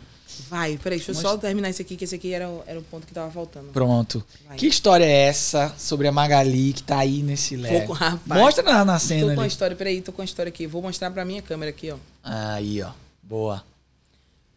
[0.49, 2.83] Vai, peraí, deixa eu só terminar esse aqui, que esse aqui era, o- era o
[2.83, 3.67] ponto que tava faltando.
[3.71, 4.23] Pronto.
[4.47, 4.57] Vai.
[4.57, 7.57] Que história é essa sobre a Magali que tá aí nesse?
[7.57, 8.41] Pouco, rapaz.
[8.41, 9.51] Mostra na, na Tô cena com a ali.
[9.51, 10.65] história, peraí, tô com a história aqui.
[10.67, 11.97] Vou mostrar pra minha câmera aqui, ó.
[12.23, 12.91] Aí, ó.
[13.21, 13.63] Boa.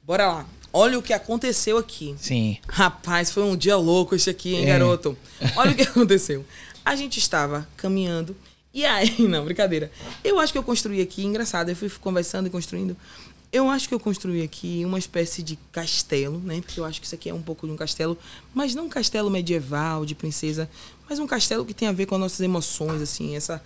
[0.03, 0.47] Bora lá.
[0.73, 2.15] Olha o que aconteceu aqui.
[2.19, 2.59] Sim.
[2.69, 4.67] Rapaz, foi um dia louco esse aqui, hein, É.
[4.67, 5.17] garoto?
[5.57, 6.45] Olha o que aconteceu.
[6.85, 8.37] A gente estava caminhando.
[8.75, 9.91] E aí, não, brincadeira.
[10.23, 12.95] Eu acho que eu construí aqui, engraçado, eu fui conversando e construindo.
[13.57, 16.61] Eu acho que eu construí aqui uma espécie de castelo, né?
[16.61, 18.19] Porque eu acho que isso aqui é um pouco de um castelo,
[18.53, 20.69] mas não um castelo medieval, de princesa,
[21.09, 23.63] mas um castelo que tem a ver com as nossas emoções, assim, essa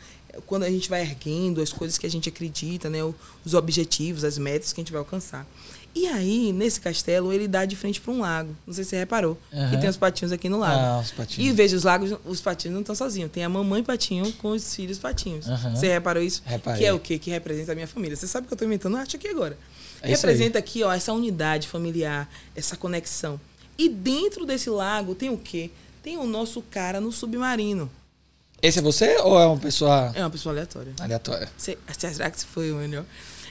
[0.47, 2.99] quando a gente vai erguendo as coisas que a gente acredita, né,
[3.45, 5.45] os objetivos, as metas que a gente vai alcançar.
[5.93, 8.55] E aí, nesse castelo, ele dá de frente para um lago.
[8.64, 9.36] Não sei se você reparou.
[9.70, 10.78] Que tem os patinhos aqui no lago.
[10.80, 11.57] Ah, os E patinhos.
[11.57, 13.28] veja, os lagos, os patinhos não estão sozinhos.
[13.32, 15.49] Tem a mamãe patinho com os filhos patinhos.
[15.49, 15.74] Aham.
[15.74, 16.43] Você reparou isso?
[16.47, 16.78] Reparei.
[16.80, 17.18] Que é o quê?
[17.18, 18.14] Que representa a minha família.
[18.16, 19.59] Você sabe que eu estou inventando arte aqui agora.
[20.03, 20.12] É aí.
[20.12, 23.40] representa aqui, ó, essa unidade familiar, essa conexão.
[23.78, 25.70] E dentro desse lago tem o quê?
[26.03, 27.90] tem o nosso cara no submarino.
[28.62, 30.92] Esse é você ou é uma pessoa É uma pessoa aleatória.
[30.98, 31.48] aleatória?
[31.59, 33.05] Cê- Será que foi o melhor?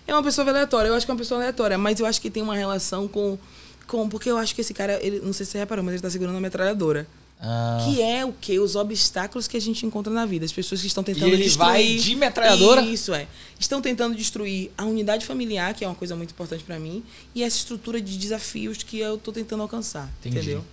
[0.07, 2.29] É uma pessoa aleatória, eu acho que é uma pessoa aleatória, mas eu acho que
[2.31, 3.37] tem uma relação com.
[3.87, 6.01] com porque eu acho que esse cara, ele, não sei se você reparou, mas ele
[6.01, 7.05] tá segurando uma metralhadora.
[7.41, 8.59] Ah, Que é o quê?
[8.59, 10.45] Os obstáculos que a gente encontra na vida.
[10.45, 11.67] As pessoas que estão tentando ele destruir.
[11.69, 12.81] vai de metralhadora?
[12.81, 13.27] Isso, é.
[13.57, 17.01] Estão tentando destruir a unidade familiar, que é uma coisa muito importante pra mim,
[17.33, 20.11] e essa estrutura de desafios que eu tô tentando alcançar.
[20.19, 20.37] entendi.
[20.37, 20.65] Entendeu?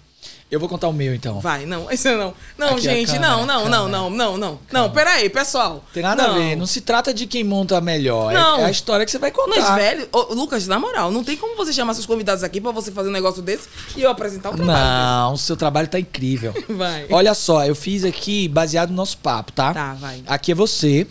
[0.48, 1.40] Eu vou contar o meu então.
[1.40, 2.32] Vai, não, isso não.
[2.56, 4.60] Não, Aqui, gente, câmera, não, não, não, não, não, não.
[4.70, 5.84] Não, peraí, pessoal.
[5.92, 6.54] Tem nada a ver.
[6.56, 8.30] Não se trata de quem monta melhor.
[8.30, 8.60] é- Não.
[8.60, 9.60] É, a história que você vai contar.
[9.60, 12.70] Mas, velho, ô, Lucas, na moral, não tem como você chamar seus convidados aqui pra
[12.70, 15.98] você fazer um negócio desse e eu apresentar o trabalho Não, o seu trabalho tá
[15.98, 16.54] incrível.
[16.70, 17.06] Vai.
[17.10, 19.74] Olha só, eu fiz aqui baseado no nosso papo, tá?
[19.74, 20.22] Tá, vai.
[20.28, 21.08] Aqui é você.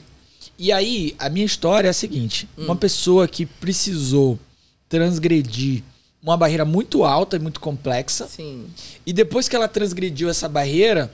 [0.57, 2.63] E aí, a minha história é a seguinte: Hum.
[2.66, 4.39] uma pessoa que precisou
[4.88, 5.84] transgredir
[6.26, 8.65] uma barreira muito alta e muito complexa, Sim.
[9.05, 11.13] e depois que ela transgrediu essa barreira,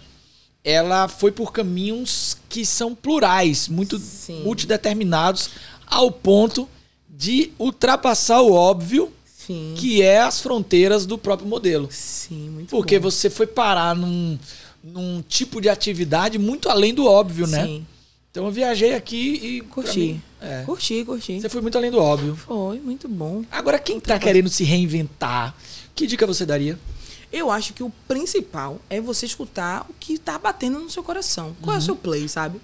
[0.63, 4.41] ela foi por caminhos que são plurais, muito Sim.
[4.43, 5.49] multideterminados,
[5.85, 6.67] ao ponto
[7.09, 9.73] de ultrapassar o óbvio, Sim.
[9.75, 11.89] que é as fronteiras do próprio modelo.
[11.91, 13.11] Sim, muito Porque bom.
[13.11, 14.39] você foi parar num,
[14.81, 17.81] num tipo de atividade muito além do óbvio, né?
[18.31, 18.39] Sim.
[18.39, 19.99] Então eu viajei aqui e Curti.
[19.99, 21.41] mim, é, Curti, curti.
[21.41, 22.35] você foi muito além do óbvio.
[22.35, 23.43] Foi, muito bom.
[23.51, 25.53] Agora, quem tá querendo se reinventar,
[25.93, 26.79] que dica você daria?
[27.31, 31.55] Eu acho que o principal é você escutar o que tá batendo no seu coração.
[31.61, 32.59] Qual é o seu play, sabe?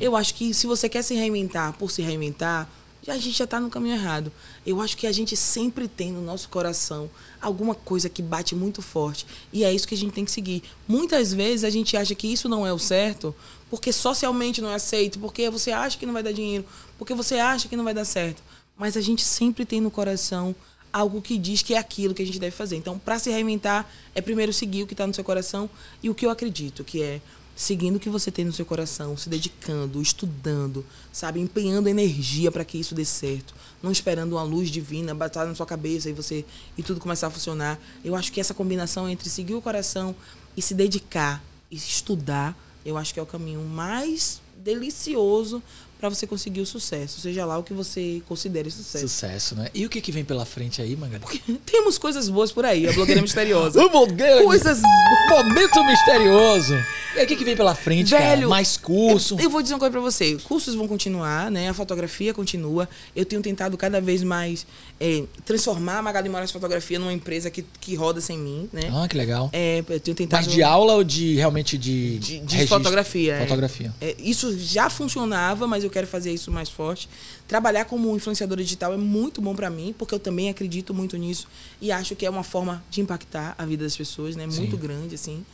[0.00, 2.68] Eu acho que se você quer se reinventar por se reinventar,
[3.10, 4.32] a gente já tá no caminho errado.
[4.66, 8.82] Eu acho que a gente sempre tem no nosso coração alguma coisa que bate muito
[8.82, 9.26] forte.
[9.52, 10.62] E é isso que a gente tem que seguir.
[10.86, 13.34] Muitas vezes a gente acha que isso não é o certo
[13.70, 16.64] porque socialmente não é aceito, porque você acha que não vai dar dinheiro,
[16.96, 18.42] porque você acha que não vai dar certo.
[18.76, 20.54] Mas a gente sempre tem no coração
[20.92, 22.76] algo que diz que é aquilo que a gente deve fazer.
[22.76, 25.68] Então, para se reinventar, é primeiro seguir o que está no seu coração
[26.02, 27.20] e o que eu acredito, que é
[27.58, 32.64] seguindo o que você tem no seu coração, se dedicando, estudando, sabe, empenhando energia para
[32.64, 33.52] que isso dê certo,
[33.82, 36.44] não esperando uma luz divina bater na sua cabeça e você
[36.76, 37.76] e tudo começar a funcionar.
[38.04, 40.14] Eu acho que essa combinação entre seguir o coração
[40.56, 45.60] e se dedicar e estudar, eu acho que é o caminho mais delicioso
[45.98, 49.08] para você conseguir o sucesso, seja lá o que você considere sucesso.
[49.08, 49.68] Sucesso, né?
[49.74, 51.24] E o que, que vem pela frente aí, Magali?
[51.66, 53.80] Temos coisas boas por aí, a blogueira misteriosa.
[53.82, 54.80] O blogueiro- Coisas
[55.30, 56.74] Momento misterioso.
[57.16, 58.24] E o que, que vem pela frente, cara?
[58.36, 59.36] Velho, Mais curso.
[59.40, 60.36] Eu vou dizer uma coisa pra você.
[60.44, 61.68] Cursos vão continuar, né?
[61.68, 62.88] A fotografia continua.
[63.16, 64.66] Eu tenho tentado cada vez mais
[65.00, 68.82] é, transformar a Magali Moraes Fotografia numa empresa que, que roda sem mim, né?
[68.92, 69.50] Ah, que legal.
[69.52, 70.44] É, eu tenho tentado...
[70.44, 72.18] Mas de aula ou de realmente de.
[72.18, 73.34] de, de fotografia.
[73.34, 73.40] é.
[73.40, 73.92] Fotografia.
[74.00, 77.08] É, isso já funcionava, mas eu quero fazer isso mais forte.
[77.46, 81.46] Trabalhar como influenciadora digital é muito bom pra mim, porque eu também acredito muito nisso
[81.80, 84.46] e acho que é uma forma de impactar a vida das pessoas, né?
[84.46, 84.76] Muito Sim.
[84.76, 85.44] grande, assim.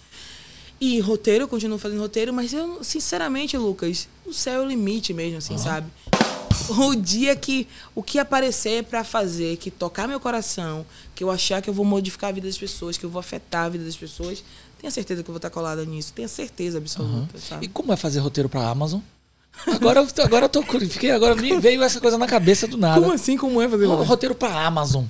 [0.81, 5.15] E roteiro, eu continuo fazendo roteiro, mas eu, sinceramente, Lucas, o céu é o limite
[5.15, 5.87] mesmo, assim, sabe?
[6.69, 11.61] O dia que o que aparecer pra fazer, que tocar meu coração, que eu achar
[11.61, 13.97] que eu vou modificar a vida das pessoas, que eu vou afetar a vida das
[13.97, 14.43] pessoas,
[14.81, 16.13] tenha certeza que eu vou estar colada nisso.
[16.13, 17.67] Tenha certeza absoluta, sabe?
[17.67, 19.01] E como é fazer roteiro pra Amazon?
[19.67, 20.63] Agora, eu- agora eu tô.
[20.63, 23.01] Fiquei, agora me veio essa coisa na cabeça do nada.
[23.01, 23.37] Como assim?
[23.37, 24.35] Como é fazer Ro- roteiro?
[24.35, 25.05] Pra Amazon.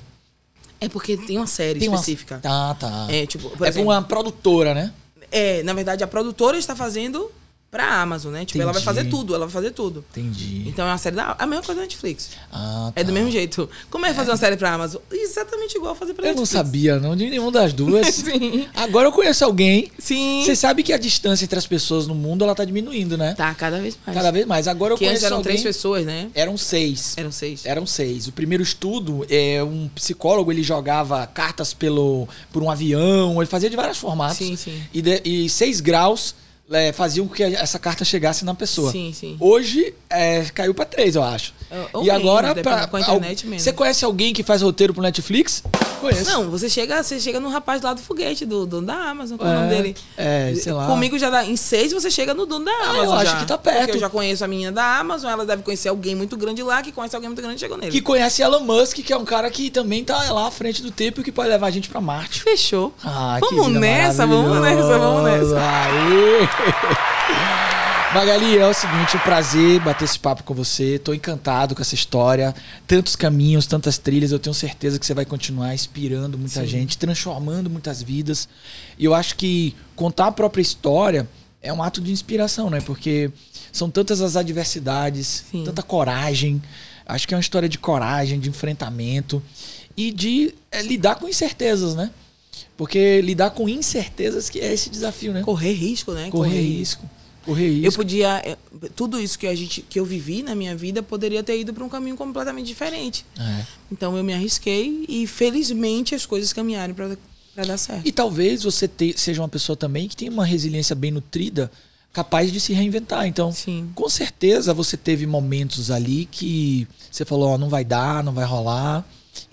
[0.79, 2.39] É porque tem uma série Tem uma- específica.
[2.41, 3.07] Tá, tá.
[3.09, 4.93] É, tipo, por é exemplo, uma produtora, né?
[5.31, 7.29] é, na verdade, a produtora está fazendo
[7.75, 8.45] pra Amazon, né?
[8.45, 8.97] Tipo, ela vai Entendi.
[8.99, 10.03] fazer tudo, ela vai fazer tudo.
[10.11, 10.63] Entendi.
[10.67, 11.35] Então é uma série da.
[11.37, 12.29] A mesma coisa da Netflix.
[12.51, 13.13] Ah, É do tá.
[13.13, 13.69] mesmo jeito.
[13.91, 15.01] Como é fazer uma série pra Amazon?
[15.11, 16.49] Exatamente igual fazer pra Eu não Netflix.
[16.65, 18.07] sabia, não, de nenhuma das duas.
[18.15, 18.67] Sim.
[18.75, 19.91] Agora eu conheço alguém.
[19.99, 20.41] Sim.
[20.45, 23.33] Você sabe que a distância entre as pessoas no mundo ela tá diminuindo, né?
[23.33, 24.17] Tá, cada vez mais.
[24.17, 24.67] Cada vez mais.
[24.69, 25.51] Agora eu que antes conheço eram alguém...
[25.51, 26.29] três pessoas, né?
[26.33, 27.13] Eram seis.
[27.17, 27.65] Eram seis.
[27.65, 28.27] Eram seis.
[28.27, 33.69] O primeiro estudo, é um psicólogo, ele jogava cartas pelo, por um avião, ele fazia
[33.69, 34.37] de vários formatos.
[34.37, 34.81] Sim, sim.
[34.93, 36.33] E, de- e seis graus
[36.71, 38.91] é, faziam com que essa carta chegasse na pessoa.
[38.91, 39.37] Sim, sim.
[39.39, 41.53] Hoje é, caiu pra três, eu acho.
[41.93, 43.63] Ou e menos, agora, pra, com a internet menos.
[43.63, 45.63] você conhece alguém que faz roteiro pro Netflix?
[45.99, 46.25] Conheço.
[46.29, 49.49] Não, você chega, você chega no rapaz lá do foguete, do dono da Amazon, qual
[49.49, 49.95] é o É, nome dele?
[50.17, 50.85] é, sei lá.
[50.85, 51.43] Comigo já dá.
[51.45, 53.05] Em seis você chega no dono da Amazon.
[53.05, 53.37] eu acho já.
[53.39, 53.79] que tá perto.
[53.79, 56.81] Porque eu já conheço a menina da Amazon, ela deve conhecer alguém muito grande lá,
[56.81, 57.91] que conhece alguém muito grande e chegou nele.
[57.91, 60.91] Que conhece Elon Musk, que é um cara que também tá lá à frente do
[60.91, 62.43] tempo e que pode levar a gente pra Marte.
[62.43, 62.93] Fechou.
[63.03, 65.55] Ah, vamos nessa, vamos nessa, vamos nessa.
[65.59, 66.47] Aê!
[68.15, 70.97] Magali, é o seguinte, um prazer bater esse papo com você.
[70.97, 72.55] Tô encantado com essa história.
[72.87, 74.31] Tantos caminhos, tantas trilhas.
[74.31, 76.65] Eu tenho certeza que você vai continuar inspirando muita Sim.
[76.65, 78.47] gente, transformando muitas vidas.
[78.97, 81.27] E eu acho que contar a própria história
[81.61, 82.79] é um ato de inspiração, né?
[82.79, 83.29] Porque
[83.69, 85.65] são tantas as adversidades, Sim.
[85.65, 86.61] tanta coragem.
[87.05, 89.43] Acho que é uma história de coragem, de enfrentamento
[89.97, 92.09] e de é, lidar com incertezas, né?
[92.77, 95.41] Porque lidar com incertezas que é esse desafio, né?
[95.41, 96.29] Correr risco, né?
[96.29, 96.61] Correr, risco.
[96.61, 97.24] Correr risco.
[97.85, 98.41] Eu podia.
[98.45, 98.57] eh,
[98.95, 101.83] Tudo isso que, a gente, que eu vivi na minha vida poderia ter ido para
[101.83, 103.25] um caminho completamente diferente.
[103.39, 103.65] É.
[103.91, 108.05] Então eu me arrisquei e felizmente as coisas caminharam para dar certo.
[108.07, 111.71] E talvez você te- seja uma pessoa também que tem uma resiliência bem nutrida,
[112.11, 113.27] capaz de se reinventar.
[113.27, 113.89] Então, Sim.
[113.93, 118.45] com certeza você teve momentos ali que você falou, ó, não vai dar, não vai
[118.45, 119.05] rolar.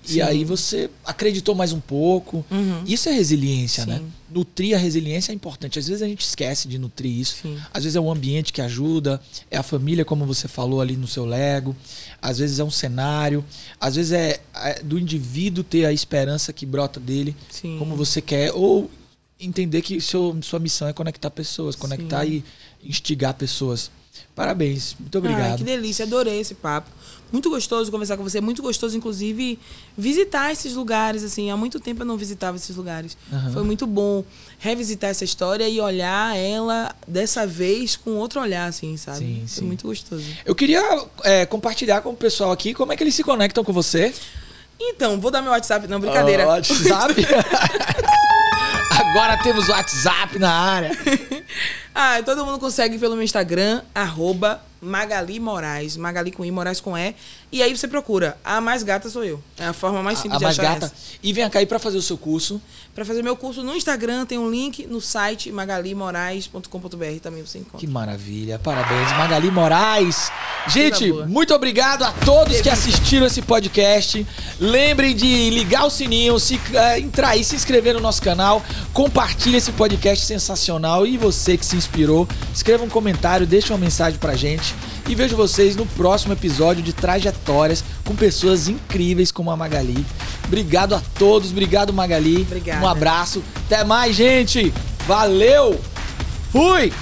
[0.04, 0.20] E Sim.
[0.20, 2.44] aí você acreditou mais um pouco.
[2.50, 2.82] Uhum.
[2.86, 3.90] Isso é resiliência, Sim.
[3.90, 4.02] né?
[4.30, 5.78] Nutrir a resiliência é importante.
[5.78, 7.36] Às vezes a gente esquece de nutrir isso.
[7.42, 7.58] Sim.
[7.72, 9.20] Às vezes é o ambiente que ajuda,
[9.50, 11.76] é a família, como você falou ali no seu Lego.
[12.20, 13.44] Às vezes é um cenário.
[13.80, 17.36] Às vezes é, é do indivíduo ter a esperança que brota dele,
[17.78, 18.52] como você quer.
[18.52, 18.90] Ou
[19.38, 22.44] entender que seu, sua missão é conectar pessoas, conectar e
[22.82, 23.90] instigar pessoas.
[24.34, 24.96] Parabéns.
[24.98, 25.58] Muito Ai, obrigado.
[25.58, 26.90] que delícia, adorei esse papo.
[27.30, 29.58] Muito gostoso conversar com você, muito gostoso, inclusive,
[29.96, 31.50] visitar esses lugares, assim.
[31.50, 33.16] Há muito tempo eu não visitava esses lugares.
[33.32, 33.52] Aham.
[33.54, 34.22] Foi muito bom
[34.58, 39.18] revisitar essa história e olhar ela dessa vez com outro olhar, assim, sabe?
[39.20, 39.64] Sim, Foi sim.
[39.64, 40.24] muito gostoso.
[40.44, 40.82] Eu queria
[41.24, 44.12] é, compartilhar com o pessoal aqui como é que eles se conectam com você.
[44.78, 46.46] Então, vou dar meu WhatsApp, não, brincadeira.
[46.46, 47.14] Ó, WhatsApp.
[48.90, 50.90] Agora temos o WhatsApp na área.
[51.94, 55.96] Ah, todo mundo consegue pelo meu Instagram, arroba Magali Moraes.
[55.96, 57.14] Magali com I, Moraes com E.
[57.52, 58.36] E aí você procura.
[58.44, 59.40] A mais gata sou eu.
[59.56, 60.86] É a forma mais simples a de mais achar gata.
[60.86, 60.94] essa.
[61.22, 62.60] E vem cá aí pra fazer o seu curso.
[62.94, 67.78] Para fazer meu curso no Instagram, tem um link no site magalimorais.com.br também você encontra.
[67.78, 68.58] Que maravilha.
[68.58, 70.30] Parabéns, Magali Moraes.
[70.68, 74.26] Gente, muito obrigado a todos que assistiram esse podcast.
[74.58, 78.62] Lembrem de ligar o sininho, se, eh, entrar aí, se inscrever no nosso canal.
[78.92, 81.06] Compartilhe esse podcast sensacional.
[81.06, 84.74] E você que se inspirou, escreva um comentário, deixa uma mensagem pra gente.
[85.08, 90.04] E vejo vocês no próximo episódio de Trajetórias com pessoas incríveis como a Magali.
[90.46, 92.42] Obrigado a todos, obrigado Magali.
[92.42, 92.84] Obrigada.
[92.84, 93.42] Um abraço.
[93.66, 94.72] Até mais, gente.
[95.06, 95.80] Valeu.
[96.50, 96.92] Fui.